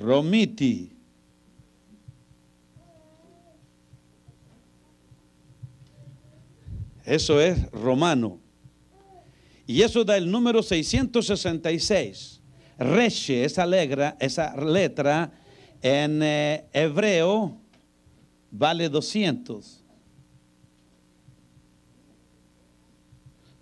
[0.00, 0.96] Romiti.
[7.04, 8.38] Eso es romano.
[9.66, 12.40] Y eso da el número 666.
[12.78, 15.32] Reche, esa, letra, esa letra
[15.82, 17.56] en eh, hebreo
[18.50, 19.84] vale 200.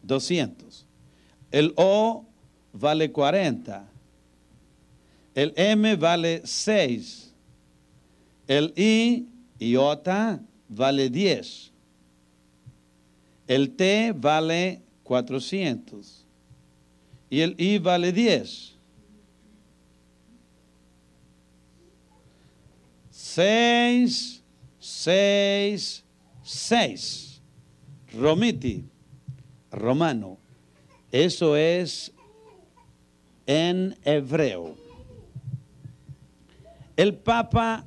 [0.02, 0.86] 200.
[1.50, 2.26] El O
[2.72, 3.97] vale 40.
[5.38, 7.32] El M vale 6.
[8.48, 9.28] El I,
[9.60, 11.70] iota, vale 10.
[13.46, 16.26] El T vale 400.
[17.30, 18.74] Y el I vale 10.
[23.12, 24.42] 6,
[24.80, 26.04] 6,
[26.42, 27.40] 6.
[28.12, 28.84] Romiti,
[29.70, 30.36] romano.
[31.12, 32.10] Eso es
[33.46, 34.87] en hebreo.
[36.98, 37.84] El Papa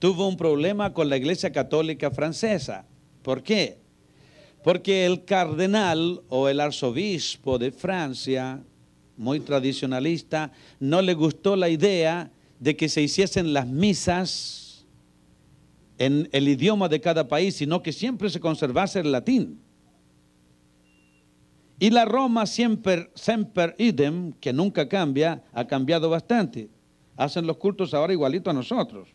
[0.00, 2.84] tuvo un problema con la Iglesia Católica Francesa.
[3.22, 3.78] ¿Por qué?
[4.64, 8.64] Porque el cardenal o el arzobispo de Francia,
[9.16, 14.84] muy tradicionalista, no le gustó la idea de que se hiciesen las misas
[15.96, 19.60] en el idioma de cada país, sino que siempre se conservase el latín.
[21.78, 26.70] Y la Roma siempre, semper idem, que nunca cambia, ha cambiado bastante
[27.20, 29.10] hacen los cultos ahora igualito a nosotros.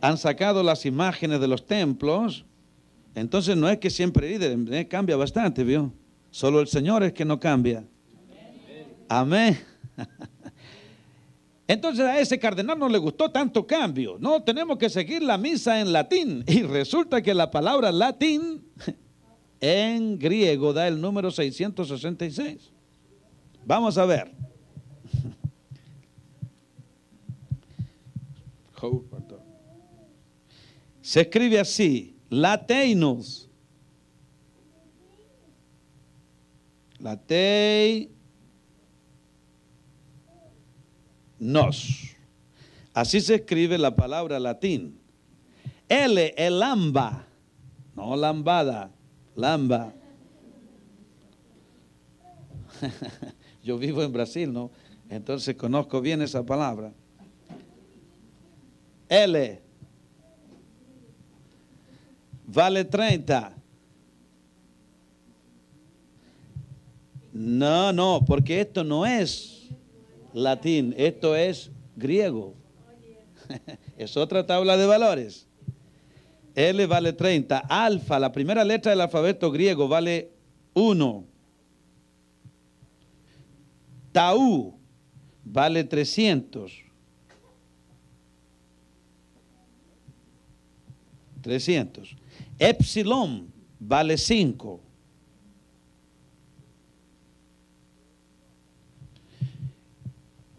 [0.00, 2.44] Han sacado las imágenes de los templos,
[3.16, 5.92] entonces no es que siempre eh, cambia bastante, ¿vio?
[6.30, 7.84] Solo el Señor es que no cambia.
[9.08, 9.58] Amén.
[11.68, 14.16] Entonces a ese cardenal no le gustó tanto cambio.
[14.20, 16.44] No, tenemos que seguir la misa en latín.
[16.48, 18.64] Y resulta que la palabra latín
[19.60, 22.70] en griego da el número 666.
[23.64, 24.45] Vamos a ver.
[31.00, 33.46] Se escribe así, lateinos.
[36.98, 38.10] Latei
[41.38, 42.16] nos.
[42.94, 44.98] Así se escribe la palabra latín.
[45.88, 47.26] L, el lamba,
[47.94, 48.90] no lambada,
[49.36, 49.94] lamba.
[53.62, 54.70] Yo vivo en Brasil, ¿no?
[55.08, 56.92] Entonces conozco bien esa palabra.
[59.08, 59.66] L
[62.46, 63.52] vale 30.
[67.32, 69.68] No, no, porque esto no es
[70.32, 72.54] latín, esto es griego.
[73.98, 75.46] es otra tabla de valores.
[76.54, 77.58] L vale 30.
[77.58, 80.30] Alfa, la primera letra del alfabeto griego, vale
[80.72, 81.24] 1.
[84.12, 84.78] Tau
[85.44, 86.85] vale 300.
[91.46, 92.16] 300.
[92.58, 93.46] Epsilon
[93.78, 94.80] vale 5.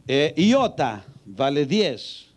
[0.08, 2.28] Eh, iota vale 10.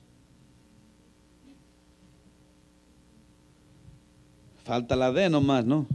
[4.64, 5.86] Falta la D nomás, ¿no?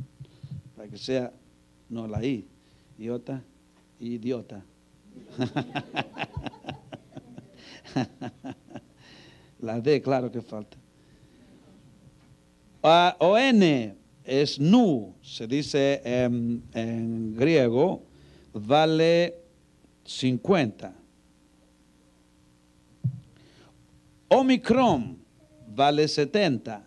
[0.78, 1.34] Para que sea,
[1.90, 2.48] no la I.
[2.98, 3.44] Iota,
[4.00, 4.64] idiota.
[9.60, 10.85] la D, claro que falta.
[13.20, 18.04] O N es nu, se dice en, griego,
[18.54, 19.34] vale
[20.06, 20.94] 50.
[24.28, 25.18] Omicron
[25.68, 26.86] vale 70.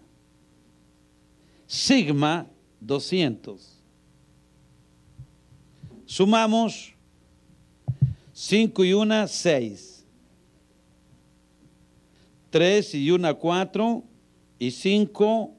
[1.67, 2.47] Sigma
[2.81, 3.83] 200.
[6.07, 6.95] Sumamos
[8.33, 10.05] 5 y 1, 6.
[12.51, 14.05] 3 y 1, 4.
[14.61, 15.58] Y 5,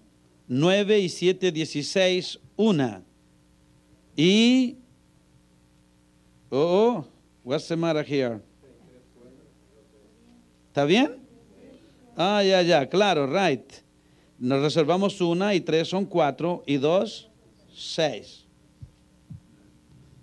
[0.49, 3.03] 9 y 7, 16, una.
[4.17, 4.77] Y,
[6.49, 7.05] oh, oh,
[7.43, 8.41] what's the matter here?
[10.69, 11.17] ¿Está bien?
[12.17, 13.71] Ah, ya, ya, claro, right.
[14.39, 17.29] Nos reservamos una y tres son cuatro y dos,
[17.73, 18.45] seis.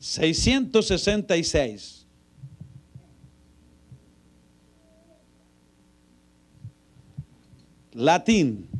[0.00, 2.04] 666.
[7.92, 8.75] Latín.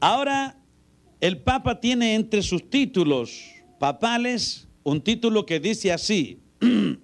[0.00, 0.56] Ahora,
[1.20, 3.44] el Papa tiene entre sus títulos
[3.78, 6.40] papales un título que dice así,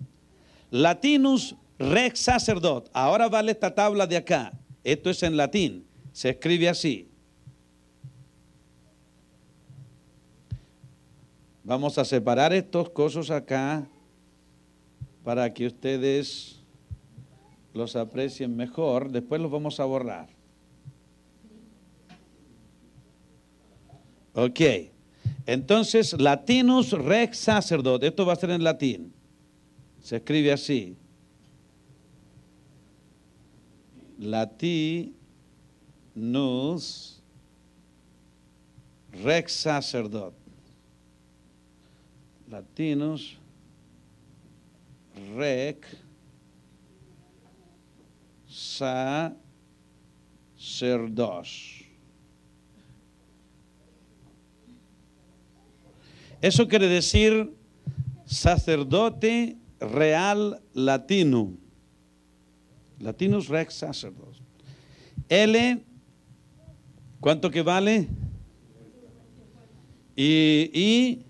[0.70, 2.88] Latinus Rex Sacerdot.
[2.92, 4.53] Ahora vale esta tabla de acá.
[4.82, 5.84] Esto es en latín.
[6.12, 7.09] Se escribe así.
[11.62, 13.88] Vamos a separar estos cosas acá
[15.24, 16.62] para que ustedes
[17.72, 19.11] los aprecien mejor.
[19.11, 20.34] Después los vamos a borrar.
[24.35, 24.61] Ok.
[25.47, 28.07] Entonces, Latinus Rex Sacerdote.
[28.07, 29.12] Esto va a ser en latín.
[30.03, 30.97] Se escribe así.
[34.18, 34.93] Latinus
[39.22, 40.45] Rex Sacerdote.
[42.51, 43.39] Latinus
[45.37, 45.87] rec
[48.47, 49.24] sacerdos.
[56.45, 57.57] Eso quiere decir
[58.26, 61.57] sacerdote real latino.
[63.01, 64.42] Latinus rex sacerdos.
[65.30, 65.82] L,
[67.18, 68.09] ¿cuánto que vale?
[70.14, 71.22] Y, y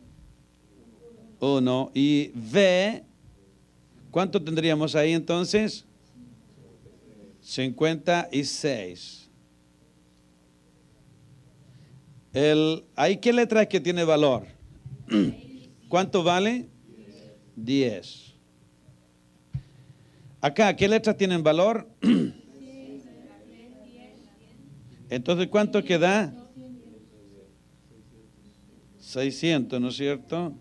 [1.39, 1.93] uno.
[1.95, 3.05] Y V,
[4.11, 5.85] ¿cuánto tendríamos ahí entonces?
[7.41, 9.31] 56.
[12.33, 14.54] El, ¿Ahí qué letra es que tiene valor?
[15.89, 16.69] ¿Cuánto vale?
[17.57, 18.35] 10.
[20.41, 21.89] Acá, ¿qué letras tienen valor?
[25.09, 26.35] Entonces, ¿cuánto queda?
[28.99, 30.55] 600, ¿no es cierto?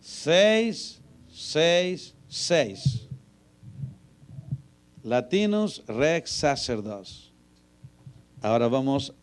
[0.00, 3.08] 6, 6, 6.
[5.02, 7.32] Latinos Rex Sacerdos.
[8.40, 9.14] Ahora vamos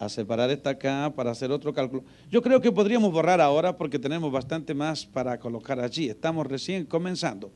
[0.00, 2.02] a separar esta acá para hacer otro cálculo.
[2.30, 6.08] Yo creo que podríamos borrar ahora porque tenemos bastante más para colocar allí.
[6.08, 7.52] Estamos recién comenzando.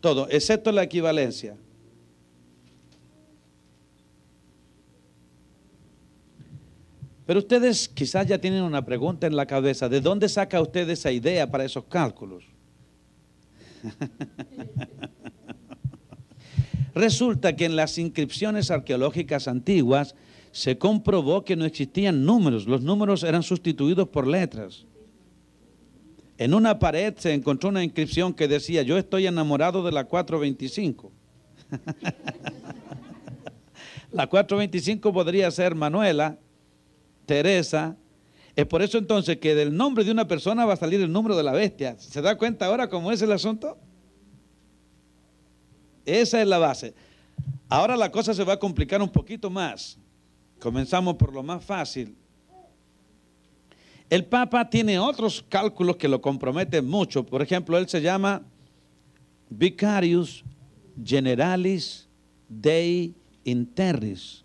[0.00, 1.56] Todo, excepto la equivalencia.
[7.26, 9.88] Pero ustedes quizás ya tienen una pregunta en la cabeza.
[9.88, 12.44] ¿De dónde saca usted esa idea para esos cálculos?
[16.94, 20.14] Resulta que en las inscripciones arqueológicas antiguas
[20.52, 24.84] se comprobó que no existían números, los números eran sustituidos por letras.
[26.36, 31.10] En una pared se encontró una inscripción que decía, yo estoy enamorado de la 425.
[34.12, 36.38] la 425 podría ser Manuela,
[37.24, 37.96] Teresa.
[38.54, 41.34] Es por eso entonces que del nombre de una persona va a salir el número
[41.34, 41.96] de la bestia.
[41.98, 43.78] ¿Se da cuenta ahora cómo es el asunto?
[46.04, 46.94] Esa es la base.
[47.70, 49.98] Ahora la cosa se va a complicar un poquito más.
[50.62, 52.14] Comenzamos por lo más fácil.
[54.08, 57.26] El Papa tiene otros cálculos que lo comprometen mucho.
[57.26, 58.42] Por ejemplo, él se llama
[59.50, 60.44] Vicarius
[61.04, 62.08] Generalis
[62.48, 64.44] Dei Interris.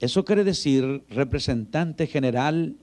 [0.00, 2.74] Eso quiere decir representante general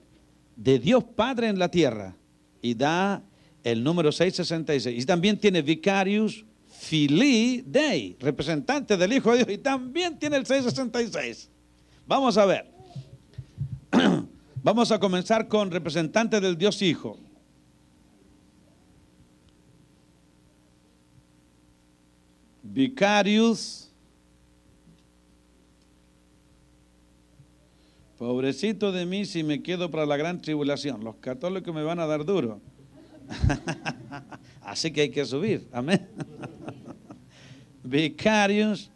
[0.56, 2.16] de Dios Padre en la tierra.
[2.62, 3.22] Y da
[3.64, 5.02] el número 666.
[5.02, 10.46] Y también tiene Vicarius Filii Dei, representante del Hijo de Dios, y también tiene el
[10.46, 11.50] 666.
[12.06, 12.66] Vamos a ver.
[14.62, 17.18] Vamos a comenzar con representante del Dios Hijo.
[22.62, 23.90] Vicarius.
[28.16, 31.02] Pobrecito de mí si me quedo para la gran tribulación.
[31.02, 32.60] Los católicos me van a dar duro.
[34.62, 35.68] Así que hay que subir.
[35.72, 36.08] Amén.
[37.82, 38.90] Vicarius.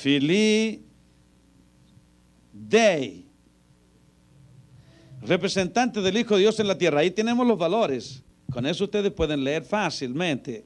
[0.00, 0.82] Filii
[2.52, 3.26] Dei.
[5.20, 7.00] Representante del Hijo de Dios en la tierra.
[7.00, 8.22] Ahí tenemos los valores.
[8.50, 10.64] Con eso ustedes pueden leer fácilmente.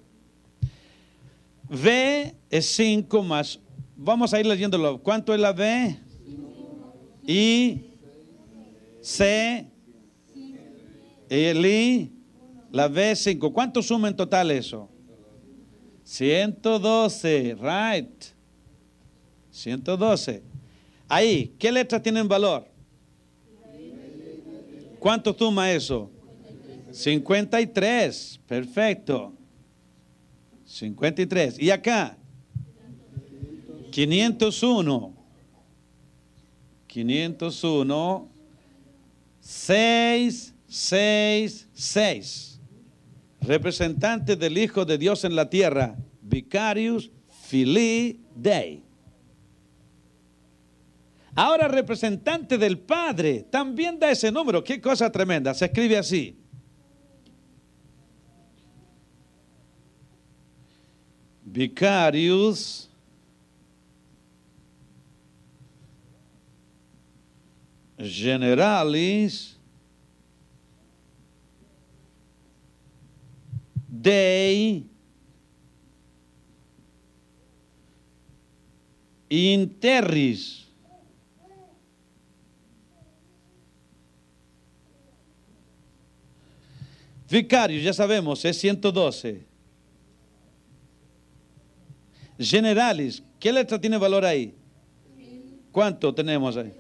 [1.69, 3.59] V es 5 más.
[3.97, 5.03] Vamos a ir leyéndolo.
[5.03, 5.99] ¿Cuánto es la V?
[7.27, 7.83] I.
[9.01, 9.67] C.
[11.29, 12.13] El I.
[12.71, 13.53] La V 5.
[13.53, 14.89] ¿Cuánto suma en total eso?
[16.05, 17.57] 112.
[17.61, 18.34] Right.
[19.55, 20.43] 112.
[21.09, 22.67] Ahí, ¿qué letras tienen valor?
[24.99, 26.11] ¿Cuánto suma eso?
[26.91, 28.41] 53.
[28.49, 29.33] Perfecto.
[30.65, 31.61] 53.
[31.61, 32.19] ¿Y acá?
[33.93, 35.15] 501.
[36.89, 38.29] 501.
[39.41, 42.61] 6, 6, 6.
[43.41, 45.97] Representante del Hijo de Dios en la tierra.
[46.23, 47.11] Vicarius
[47.47, 48.83] Filii Dei.
[51.37, 54.63] Ahora representante del Padre también da ese número.
[54.63, 55.53] Qué cosa tremenda.
[55.53, 56.39] Se escribe así.
[61.45, 62.91] Vicarius
[67.99, 69.57] Generalis
[73.89, 74.87] Dei
[79.31, 80.64] Interris
[87.35, 89.45] Vicarios, ya sabemos, es 112.
[92.39, 94.55] Generales, ¿qué letra tiene valor ahí?
[95.73, 96.73] ¿Cuánto tenemos ahí?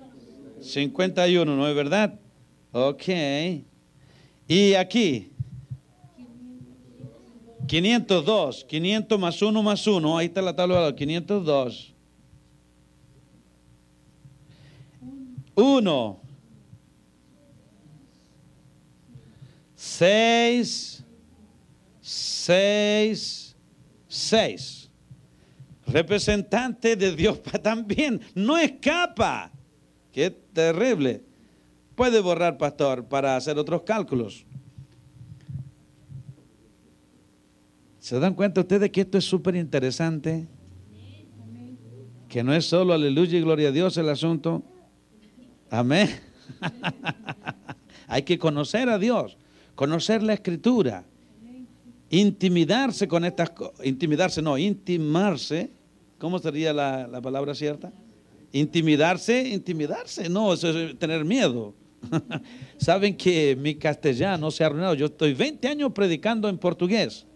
[0.60, 2.20] 51, ¿no es verdad?
[2.70, 3.02] Ok.
[4.46, 5.32] Y aquí.
[7.66, 8.64] 502.
[8.64, 10.18] 500 más 1 más 1.
[10.18, 11.94] Ahí está la tabla de 502.
[15.56, 16.23] 1.
[19.98, 21.04] 6.
[22.00, 23.56] 6.
[24.08, 24.90] 6.
[25.86, 28.20] Representante de Dios también.
[28.34, 29.52] No escapa.
[30.10, 31.22] Qué terrible.
[31.94, 34.44] Puede borrar, pastor, para hacer otros cálculos.
[38.00, 40.48] ¿Se dan cuenta ustedes que esto es súper interesante?
[42.28, 44.64] Que no es solo aleluya y gloria a Dios el asunto.
[45.70, 46.10] Amén.
[48.08, 49.38] Hay que conocer a Dios,
[49.74, 51.04] conocer la escritura,
[52.10, 55.70] intimidarse con estas cosas, intimidarse, no, intimarse.
[56.18, 57.92] ¿Cómo sería la, la palabra cierta?
[58.52, 61.74] Intimidarse, intimidarse, no, eso es tener miedo.
[62.78, 64.94] Saben que mi castellano se ha arruinado.
[64.94, 67.26] Yo estoy 20 años predicando en portugués.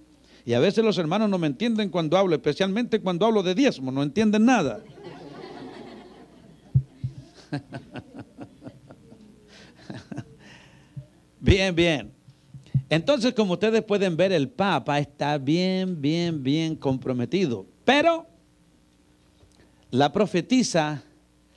[0.45, 3.93] Y a veces los hermanos no me entienden cuando hablo, especialmente cuando hablo de diezmo,
[3.93, 4.81] no entienden nada.
[11.41, 12.18] Bien, bien.
[12.91, 17.67] Entonces, como ustedes pueden ver, el Papa está bien, bien, bien comprometido.
[17.85, 18.27] Pero
[19.91, 21.03] la profetisa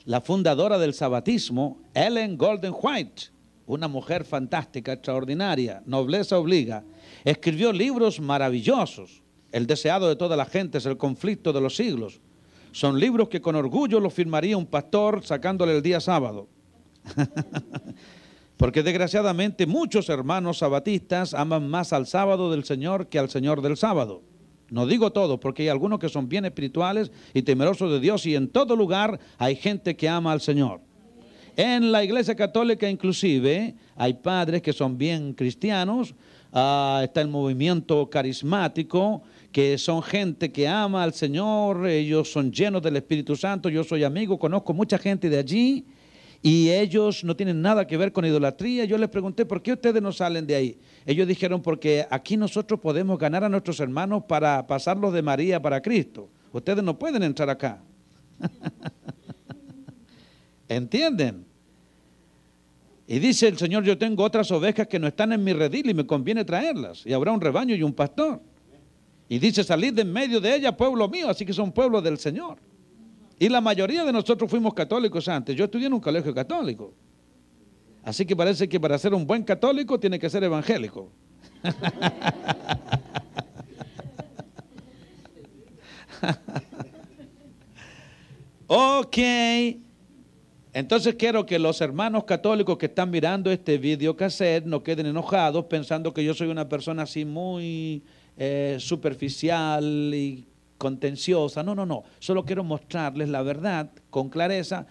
[0.04, 3.24] la fundadora del sabatismo, Ellen Golden White,
[3.66, 6.82] una mujer fantástica, extraordinaria, nobleza obliga,
[7.24, 9.22] escribió libros maravillosos.
[9.52, 12.20] El deseado de toda la gente es el conflicto de los siglos.
[12.72, 16.48] Son libros que con orgullo los firmaría un pastor sacándole el día sábado.
[18.56, 23.76] Porque desgraciadamente muchos hermanos sabatistas aman más al sábado del Señor que al Señor del
[23.76, 24.22] sábado.
[24.70, 28.34] No digo todo, porque hay algunos que son bien espirituales y temerosos de Dios y
[28.34, 30.80] en todo lugar hay gente que ama al Señor.
[31.56, 36.14] En la iglesia católica inclusive hay padres que son bien cristianos,
[36.52, 39.22] ah, está el movimiento carismático,
[39.52, 44.04] que son gente que ama al Señor, ellos son llenos del Espíritu Santo, yo soy
[44.04, 45.84] amigo, conozco mucha gente de allí
[46.42, 48.84] y ellos no tienen nada que ver con idolatría.
[48.84, 50.78] Yo les pregunté, ¿por qué ustedes no salen de ahí?
[51.06, 55.80] Ellos dijeron, porque aquí nosotros podemos ganar a nuestros hermanos para pasarlos de María para
[55.80, 56.28] Cristo.
[56.52, 57.80] Ustedes no pueden entrar acá.
[60.68, 61.44] ¿Entienden?
[63.06, 65.94] Y dice el Señor, yo tengo otras ovejas que no están en mi redil y
[65.94, 67.06] me conviene traerlas.
[67.06, 68.40] Y habrá un rebaño y un pastor.
[69.28, 72.18] Y dice, salid de en medio de ella, pueblo mío, así que son pueblo del
[72.18, 72.58] Señor.
[73.42, 75.56] Y la mayoría de nosotros fuimos católicos antes.
[75.56, 76.94] Yo estudié en un colegio católico.
[78.04, 81.10] Así que parece que para ser un buen católico tiene que ser evangélico.
[88.68, 89.18] ok.
[90.72, 95.64] Entonces quiero que los hermanos católicos que están mirando este video cassette no queden enojados
[95.64, 98.04] pensando que yo soy una persona así muy
[98.36, 100.46] eh, superficial y
[100.82, 101.62] contenciosa.
[101.62, 102.02] No, no, no.
[102.18, 104.88] Solo quiero mostrarles la verdad con clareza,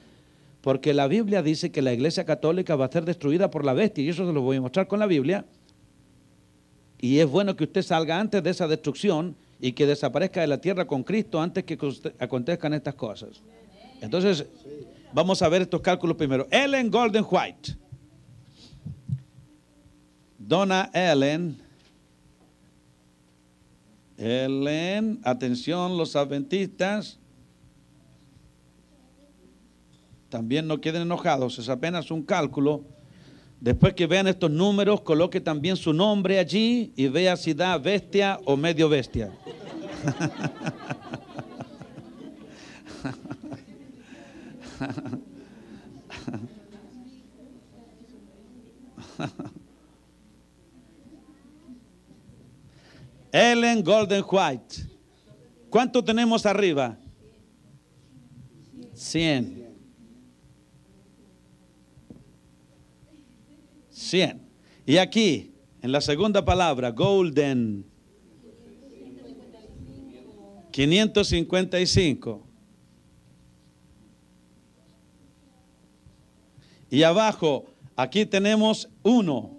[0.62, 4.02] porque la Biblia dice que la iglesia católica va a ser destruida por la bestia,
[4.02, 5.44] y eso se lo voy a mostrar con la Biblia.
[6.98, 10.62] Y es bueno que usted salga antes de esa destrucción y que desaparezca de la
[10.62, 11.78] tierra con Cristo antes que
[12.20, 13.42] acontezcan estas cosas.
[14.00, 14.46] Entonces,
[15.12, 16.48] vamos a ver estos cálculos primero.
[16.52, 17.76] Ellen Golden White.
[20.38, 21.62] Donna Ellen
[24.22, 27.18] Ellen, atención los adventistas,
[30.30, 32.84] también no queden enojados, es apenas un cálculo.
[33.60, 38.40] Después que vean estos números, coloque también su nombre allí y vea si da bestia
[38.46, 39.32] o medio bestia.
[53.32, 54.76] Ellen Golden White.
[55.70, 56.98] ¿Cuánto tenemos arriba?
[58.94, 59.68] 100.
[63.90, 64.42] 100.
[64.86, 67.86] Y aquí, en la segunda palabra, Golden.
[70.72, 72.48] 555.
[76.90, 77.66] Y abajo,
[77.96, 79.58] aquí tenemos uno.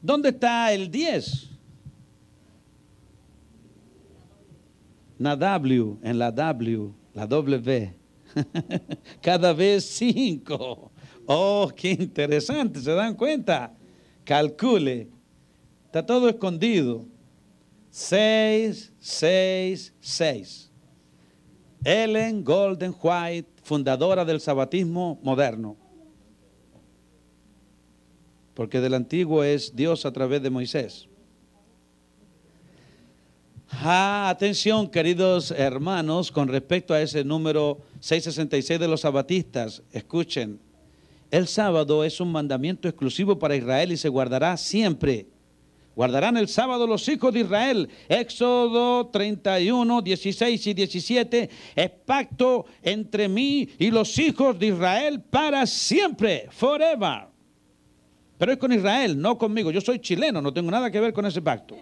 [0.00, 1.47] ¿Dónde está el 10?
[5.18, 7.94] La W, en la W, la W.
[9.20, 10.90] Cada vez cinco.
[11.26, 13.74] Oh, qué interesante, ¿se dan cuenta?
[14.24, 15.08] Calcule.
[15.86, 17.04] Está todo escondido.
[17.90, 20.70] Seis, seis, seis.
[21.84, 25.76] Ellen Golden White, fundadora del sabatismo moderno.
[28.58, 31.07] porque del antiguo es Dios a través de Moisés.
[33.70, 40.58] Ah, atención, queridos hermanos, con respecto a ese número 666 de los sabatistas, escuchen,
[41.30, 45.26] el sábado es un mandamiento exclusivo para Israel y se guardará siempre.
[45.94, 47.88] Guardarán el sábado los hijos de Israel.
[48.08, 51.50] Éxodo 31, 16 y 17.
[51.74, 57.26] Es pacto entre mí y los hijos de Israel para siempre, forever.
[58.38, 59.70] Pero es con Israel, no conmigo.
[59.70, 61.76] Yo soy chileno, no tengo nada que ver con ese pacto.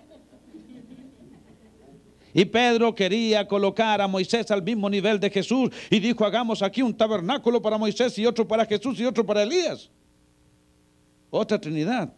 [2.37, 6.83] Y Pedro quería colocar a Moisés al mismo nivel de Jesús y dijo, hagamos aquí
[6.83, 9.91] un tabernáculo para Moisés y otro para Jesús y otro para Elías.
[11.31, 12.13] Otra Trinidad.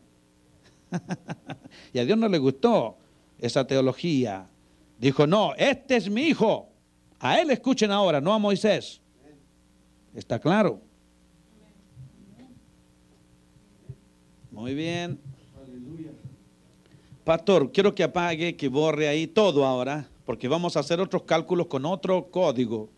[1.92, 2.98] y a Dios no le gustó
[3.38, 4.48] esa teología.
[4.98, 6.68] Dijo, no, este es mi hijo.
[7.20, 9.00] A él escuchen ahora, no a Moisés.
[10.16, 10.82] ¿Está claro?
[14.50, 15.20] Muy bien.
[17.28, 21.66] Pastor, quiero que apague, que borre ahí todo ahora, porque vamos a hacer otros cálculos
[21.66, 22.88] con otro código.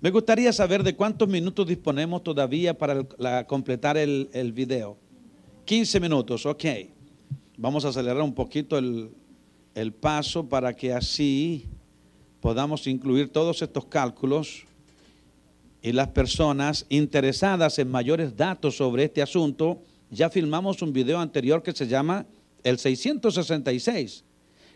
[0.00, 4.96] Me gustaría saber de cuántos minutos disponemos todavía para completar el, video.
[5.64, 6.64] 15 minutos, ok.
[7.56, 11.68] Vamos a acelerar un poquito el paso para que así
[12.40, 14.66] podamos incluir todos estos cálculos
[15.82, 21.62] y las personas interesadas en mayores datos sobre este asunto, ya filmamos un video anterior
[21.62, 22.26] que se llama
[22.64, 24.24] El 666,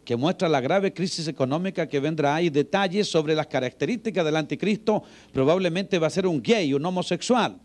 [0.05, 5.03] que muestra la grave crisis económica que vendrá y detalles sobre las características del anticristo.
[5.33, 7.59] Probablemente va a ser un gay, un homosexual.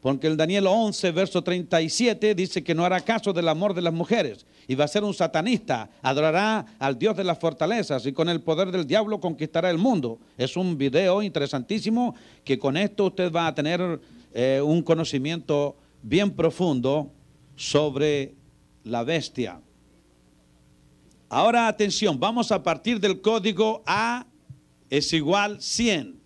[0.00, 3.92] Porque el Daniel 11, verso 37 dice que no hará caso del amor de las
[3.92, 8.28] mujeres y va a ser un satanista, adorará al Dios de las fortalezas y con
[8.28, 10.18] el poder del diablo conquistará el mundo.
[10.38, 14.00] Es un video interesantísimo que con esto usted va a tener
[14.32, 17.10] eh, un conocimiento bien profundo
[17.56, 18.32] sobre
[18.84, 19.60] la bestia.
[21.28, 24.26] Ahora atención, vamos a partir del código A
[24.88, 26.19] es igual 100.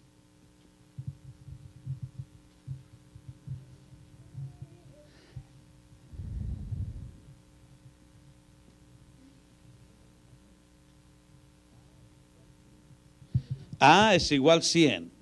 [13.87, 15.13] A es igual 100.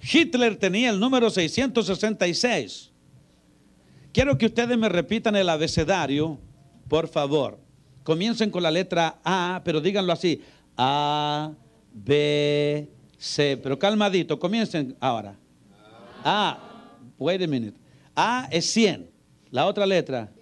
[0.00, 2.92] Hitler tenía el número 666.
[4.12, 6.38] Quiero que ustedes me repitan el abecedario,
[6.88, 7.58] por favor.
[8.04, 10.40] Comiencen con la letra A, pero díganlo así.
[10.76, 11.52] A,
[11.92, 13.58] B, C.
[13.60, 15.36] Pero calmadito, comiencen ahora.
[16.22, 17.76] A, wait a minute.
[18.14, 19.10] A es 100.
[19.50, 20.32] La otra letra.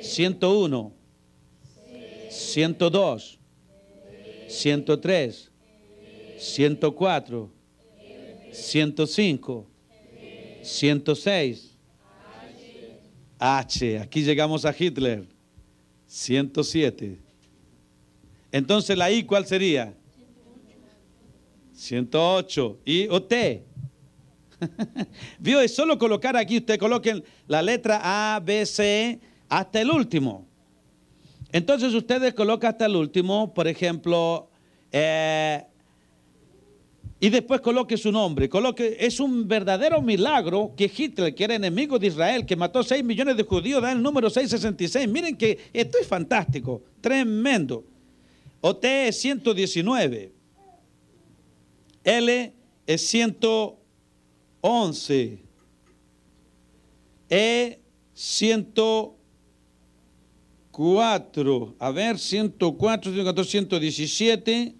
[0.00, 0.92] 101.
[2.30, 3.39] 102.
[4.50, 5.50] 103,
[6.38, 7.50] 104,
[8.52, 9.66] 105,
[10.62, 11.76] 106.
[13.38, 15.26] H, aquí llegamos a Hitler.
[16.06, 17.18] 107.
[18.50, 19.94] Entonces la I, ¿cuál sería?
[21.72, 22.80] 108.
[22.84, 23.64] ¿Y T?
[25.38, 28.00] Vio, es solo colocar aquí, usted coloquen la letra
[28.34, 30.49] A, B, C hasta el último.
[31.52, 34.50] Entonces ustedes colocan hasta el último, por ejemplo,
[34.92, 35.64] eh,
[37.22, 38.48] y después coloque su nombre.
[38.48, 43.04] Coloque, es un verdadero milagro que Hitler, que era enemigo de Israel, que mató 6
[43.04, 45.06] millones de judíos, da el número 666.
[45.06, 47.84] Miren que esto es fantástico, tremendo.
[48.62, 50.32] OT es 119.
[52.04, 52.54] L
[52.86, 55.38] es 111.
[57.28, 57.80] E
[58.14, 59.19] 111.
[60.80, 64.74] 4, a ver, 104, 114, 117,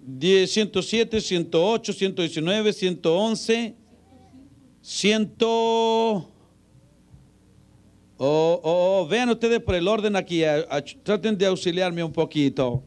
[0.00, 3.76] 10, 107, 108, 119, 111,
[4.82, 5.32] 100...
[5.38, 6.26] Oh,
[8.18, 10.42] oh, vean ustedes por el orden aquí,
[11.04, 12.82] traten de auxiliarme un poquito.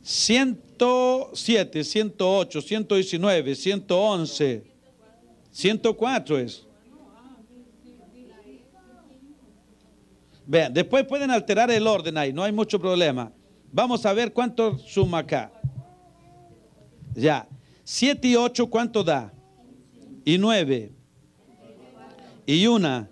[0.00, 4.64] 107, 108, 119, 111,
[5.50, 6.71] 104 es.
[10.52, 13.32] Vean, después pueden alterar el orden ahí, no hay mucho problema.
[13.72, 15.50] Vamos a ver cuánto suma acá.
[17.14, 17.48] Ya.
[17.84, 19.32] 7 y 8, ¿cuánto da?
[20.26, 20.92] Y 9.
[22.44, 23.08] Y 1.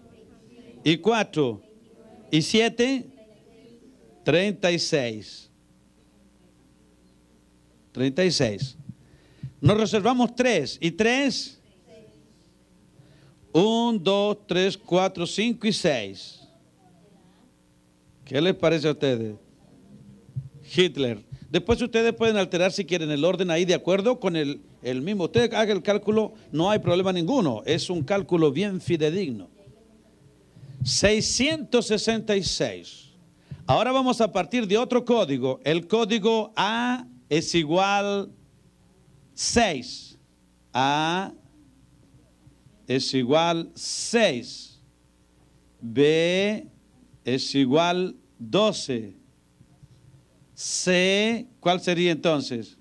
[0.85, 1.63] Y 4.
[2.31, 3.07] Y 7.
[4.23, 5.51] 36.
[7.93, 8.77] 36.
[9.63, 10.77] Nos reservamos 3.
[10.79, 11.59] ¿Y 3?
[13.53, 16.40] 1, 2, 3, 4, 5 y 6.
[18.31, 19.35] ¿Qué les parece a ustedes?
[20.77, 21.19] Hitler.
[21.51, 25.25] Después ustedes pueden alterar si quieren el orden ahí de acuerdo con el, el mismo.
[25.25, 27.65] Usted haga el cálculo, no hay problema ninguno.
[27.67, 29.51] Es un cálculo bien fidedigno.
[30.85, 33.09] 666.
[33.67, 35.59] Ahora vamos a partir de otro código.
[35.65, 38.31] El código A es igual
[39.35, 40.19] 6.
[40.73, 41.33] A
[42.87, 44.81] es igual 6.
[45.81, 46.71] B
[47.25, 49.15] es igual 12.
[50.55, 52.77] C, ¿cuál sería entonces?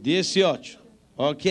[0.00, 0.80] 18.
[1.16, 1.44] Ok.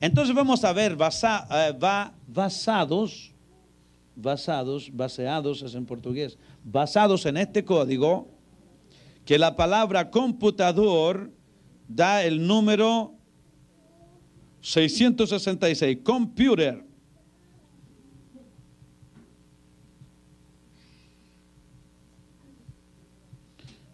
[0.00, 3.32] Entonces vamos a ver basa, eh, va, basados,
[4.14, 8.28] basados, baseados es en portugués, basados en este código,
[9.24, 11.32] que la palabra computador
[11.88, 13.14] da el número
[14.60, 16.87] 666, computer.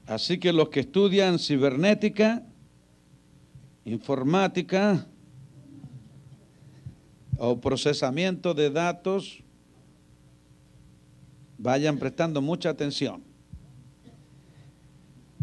[0.07, 2.42] Así que los que estudian cibernética,
[3.84, 5.07] informática
[7.38, 9.42] o procesamiento de datos,
[11.57, 13.24] vayan prestando mucha atención.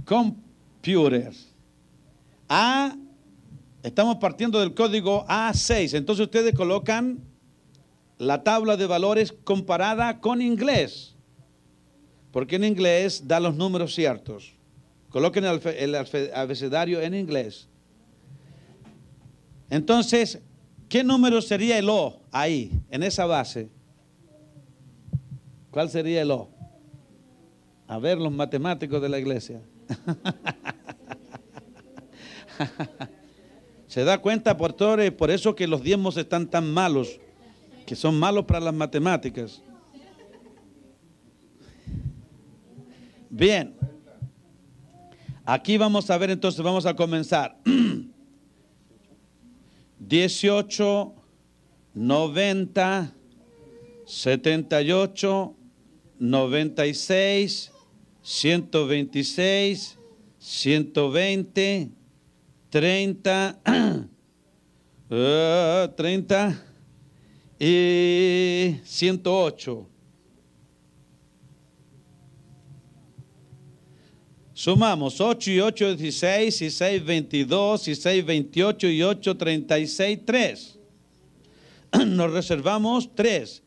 [0.05, 1.33] Computer.
[2.47, 2.95] A,
[3.81, 7.19] estamos partiendo del código A6, entonces ustedes colocan
[8.19, 11.10] la tabla de valores comparada con inglés
[12.31, 14.53] porque en inglés da los números ciertos.
[15.09, 15.95] Coloquen el,
[16.33, 17.67] abecedario en inglés.
[19.69, 20.39] Entonces,
[20.87, 23.69] ¿qué número sería el O ahí, en esa base?
[25.69, 26.49] ¿Cuál sería el O?
[27.87, 29.61] A ver, los matemáticos de la iglesia.
[33.87, 34.77] Se da cuenta, por,
[35.17, 37.19] por eso que los diezmos están tan malos,
[37.85, 39.61] que son malos para las matemáticas.
[43.31, 43.73] Bien.
[45.45, 47.57] Aquí vamos a ver entonces, vamos a comenzar.
[49.99, 51.13] 18,
[51.93, 53.13] 90,
[54.05, 55.55] 78,
[56.19, 57.71] 96,
[58.21, 59.97] 126,
[60.37, 61.89] 120,
[62.69, 63.59] 30,
[65.95, 66.65] 30
[67.59, 69.87] y 108.
[74.61, 80.79] Sumamos 8 y 8, 16, y 6, 22, y 6, 28, y 8, 36, 3.
[82.05, 83.63] Nos reservamos 3.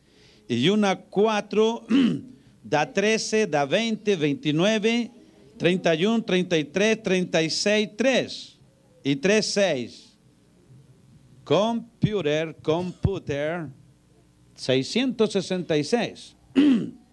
[0.47, 1.85] Y una 4
[2.63, 5.11] da 13, da 20, 29,
[5.57, 8.59] 31, 33, 36, 3.
[9.03, 10.17] Y 3, 6.
[11.43, 13.67] Computer, computer,
[14.55, 16.37] 666.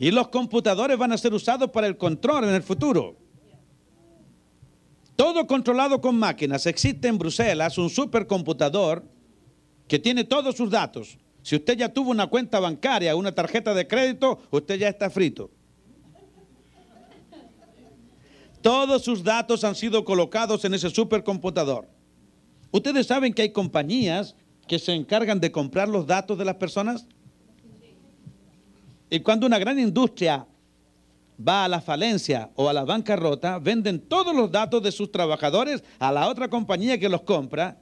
[0.00, 3.18] Y los computadores van a ser usados para el control en el futuro.
[5.14, 6.64] Todo controlado con máquinas.
[6.64, 9.04] Existe en Bruselas un supercomputador
[9.86, 11.18] que tiene todos sus datos.
[11.42, 15.50] Si usted ya tuvo una cuenta bancaria, una tarjeta de crédito, usted ya está frito.
[18.62, 21.86] Todos sus datos han sido colocados en ese supercomputador.
[22.70, 24.34] Ustedes saben que hay compañías
[24.66, 27.06] que se encargan de comprar los datos de las personas.
[29.10, 30.46] Y cuando una gran industria
[31.46, 35.82] va a la falencia o a la bancarrota, venden todos los datos de sus trabajadores
[35.98, 37.78] a la otra compañía que los compra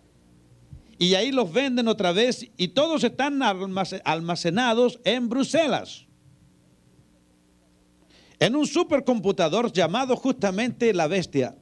[0.99, 6.07] y ahí los venden otra vez y todos están almacenados en Bruselas.
[8.41, 11.57] En un supercomputador llamado justamente la bestia.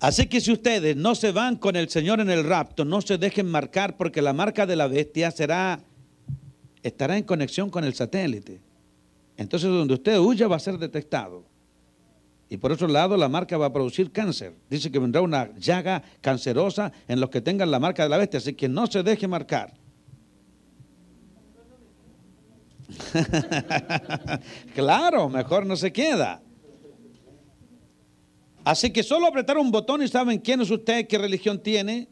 [0.00, 3.18] Así que si ustedes no se van con el Señor en el rapto, no se
[3.18, 5.84] dejen marcar porque la marca de la bestia será
[6.82, 8.60] estará en conexión con el satélite.
[9.36, 11.44] Entonces donde usted huya va a ser detectado.
[12.48, 14.54] Y por otro lado, la marca va a producir cáncer.
[14.68, 18.38] Dice que vendrá una llaga cancerosa en los que tengan la marca de la bestia,
[18.38, 19.72] así que no se deje marcar.
[24.74, 26.42] claro, mejor no se queda.
[28.64, 32.08] Así que solo apretar un botón y saben quién es usted, qué religión tiene,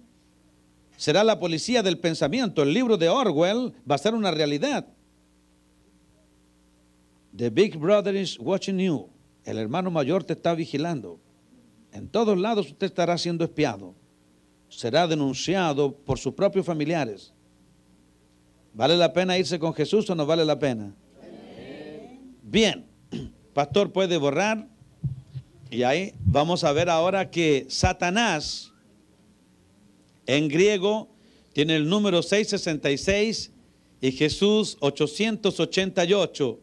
[0.99, 2.63] será la policía del pensamiento.
[2.63, 4.87] El libro de Orwell va a ser una realidad.
[7.35, 9.09] The Big Brother is watching you.
[9.45, 11.21] El hermano mayor te está vigilando.
[11.93, 13.95] En todos lados usted estará siendo espiado.
[14.69, 17.33] Será denunciado por sus propios familiares.
[18.75, 20.93] ¿Vale la pena irse con Jesús o no vale la pena?
[22.43, 22.87] Bien,
[23.55, 24.67] pastor puede borrar.
[25.71, 28.73] Y ahí vamos a ver ahora que Satanás
[30.29, 31.09] en griego
[31.53, 33.51] tiene el número 666
[34.01, 36.61] y Jesús 888.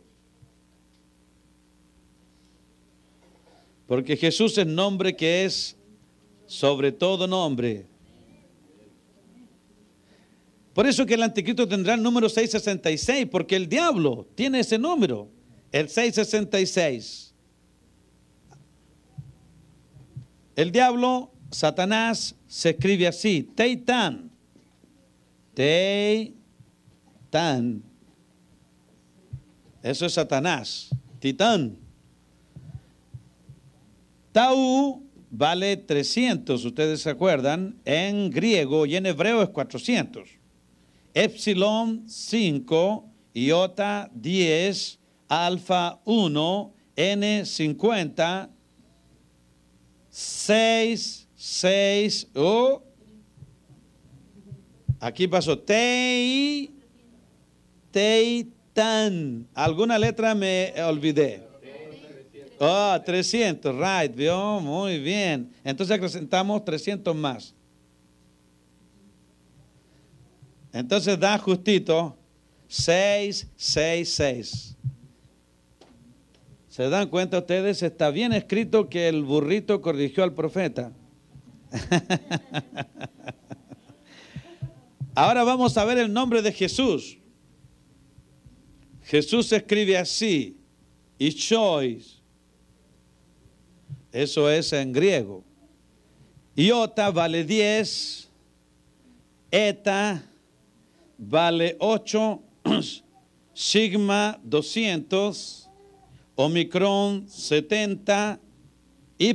[3.87, 5.75] Porque Jesús es nombre que es
[6.45, 7.87] sobre todo nombre.
[10.73, 15.29] Por eso que el anticristo tendrá el número 666, porque el diablo tiene ese número,
[15.71, 17.33] el 666.
[20.55, 24.31] El diablo, Satanás, se escribe así, Teitán.
[25.53, 26.35] Teitán.
[29.81, 30.89] Eso es Satanás,
[31.19, 31.77] Titán.
[34.31, 40.27] Tau vale 300, ustedes se acuerdan, en griego y en hebreo es 400.
[41.13, 48.49] Epsilon 5, iota 10, alfa 1, n 50,
[50.09, 52.81] 6, 6, o.
[54.99, 56.73] Aquí pasó tei,
[57.91, 59.47] tei, tan.
[59.53, 61.43] Alguna letra me olvidé.
[62.57, 65.51] Oh, 300, right, vio, muy bien.
[65.63, 67.53] Entonces acrescentamos 300 más.
[70.73, 72.17] Entonces da justito
[72.67, 74.77] 6, 6, 6.
[76.69, 77.83] ¿Se dan cuenta ustedes?
[77.83, 80.91] Está bien escrito que el burrito corrigió al profeta.
[85.15, 87.17] Ahora vamos a ver el nombre de Jesús.
[89.03, 90.57] Jesús escribe así,
[91.17, 92.15] y choice.
[94.11, 95.43] Eso es en griego.
[96.55, 98.29] Iota vale 10,
[99.51, 100.23] eta
[101.17, 102.41] vale 8,
[103.53, 105.69] sigma 200,
[106.35, 108.39] omicron 70,
[109.17, 109.33] y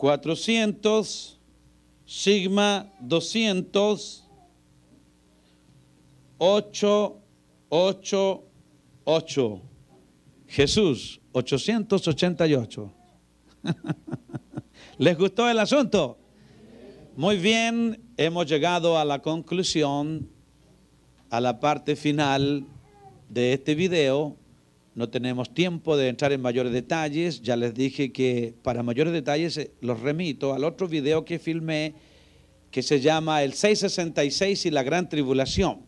[0.00, 1.38] 400,
[2.06, 4.24] sigma 200,
[6.38, 7.20] 8,
[7.68, 8.44] 8,
[9.04, 9.62] 8.
[10.46, 12.92] Jesús, 888.
[14.96, 16.16] ¿Les gustó el asunto?
[17.14, 20.30] Muy bien, hemos llegado a la conclusión,
[21.28, 22.64] a la parte final
[23.28, 24.39] de este video.
[25.00, 27.40] No tenemos tiempo de entrar en mayores detalles.
[27.40, 31.94] Ya les dije que para mayores detalles eh, los remito al otro video que filmé
[32.70, 35.86] que se llama El 666 y la Gran Tribulación.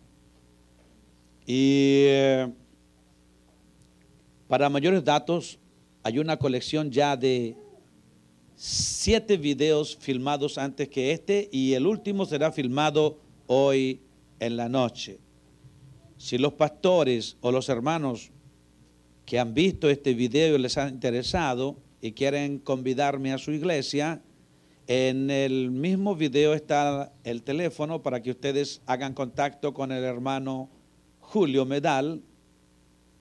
[1.44, 2.50] Y eh,
[4.48, 5.58] para mayores datos
[6.02, 7.54] hay una colección ya de
[8.56, 14.00] siete videos filmados antes que este y el último será filmado hoy
[14.40, 15.18] en la noche.
[16.16, 18.32] Si los pastores o los hermanos
[19.26, 24.22] que han visto este video les ha interesado y quieren convidarme a su iglesia,
[24.88, 30.68] en el mismo video está el teléfono para que ustedes hagan contacto con el hermano
[31.20, 32.20] Julio Medal,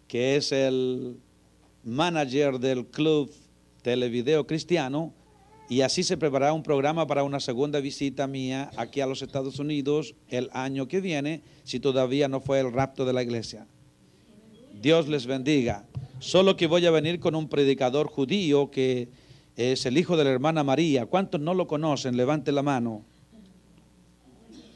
[0.08, 1.18] que es el
[1.84, 3.32] manager del club
[3.84, 5.14] Televideo Cristiano,
[5.70, 9.58] y así se preparará un programa para una segunda visita mía aquí a los Estados
[9.60, 13.68] Unidos el año que viene, si todavía no fue el rapto de la iglesia.
[14.74, 15.86] Dios les bendiga.
[16.20, 19.10] Solo que voy a venir con un predicador judío que
[19.56, 21.06] es el hijo de la hermana María.
[21.06, 22.16] ¿Cuántos no lo conocen?
[22.16, 23.04] Levante la mano.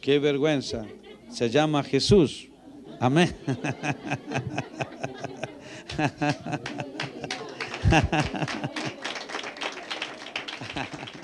[0.02, 0.86] Qué vergüenza.
[1.30, 2.48] Se llama Jesús.
[3.00, 3.36] Amén.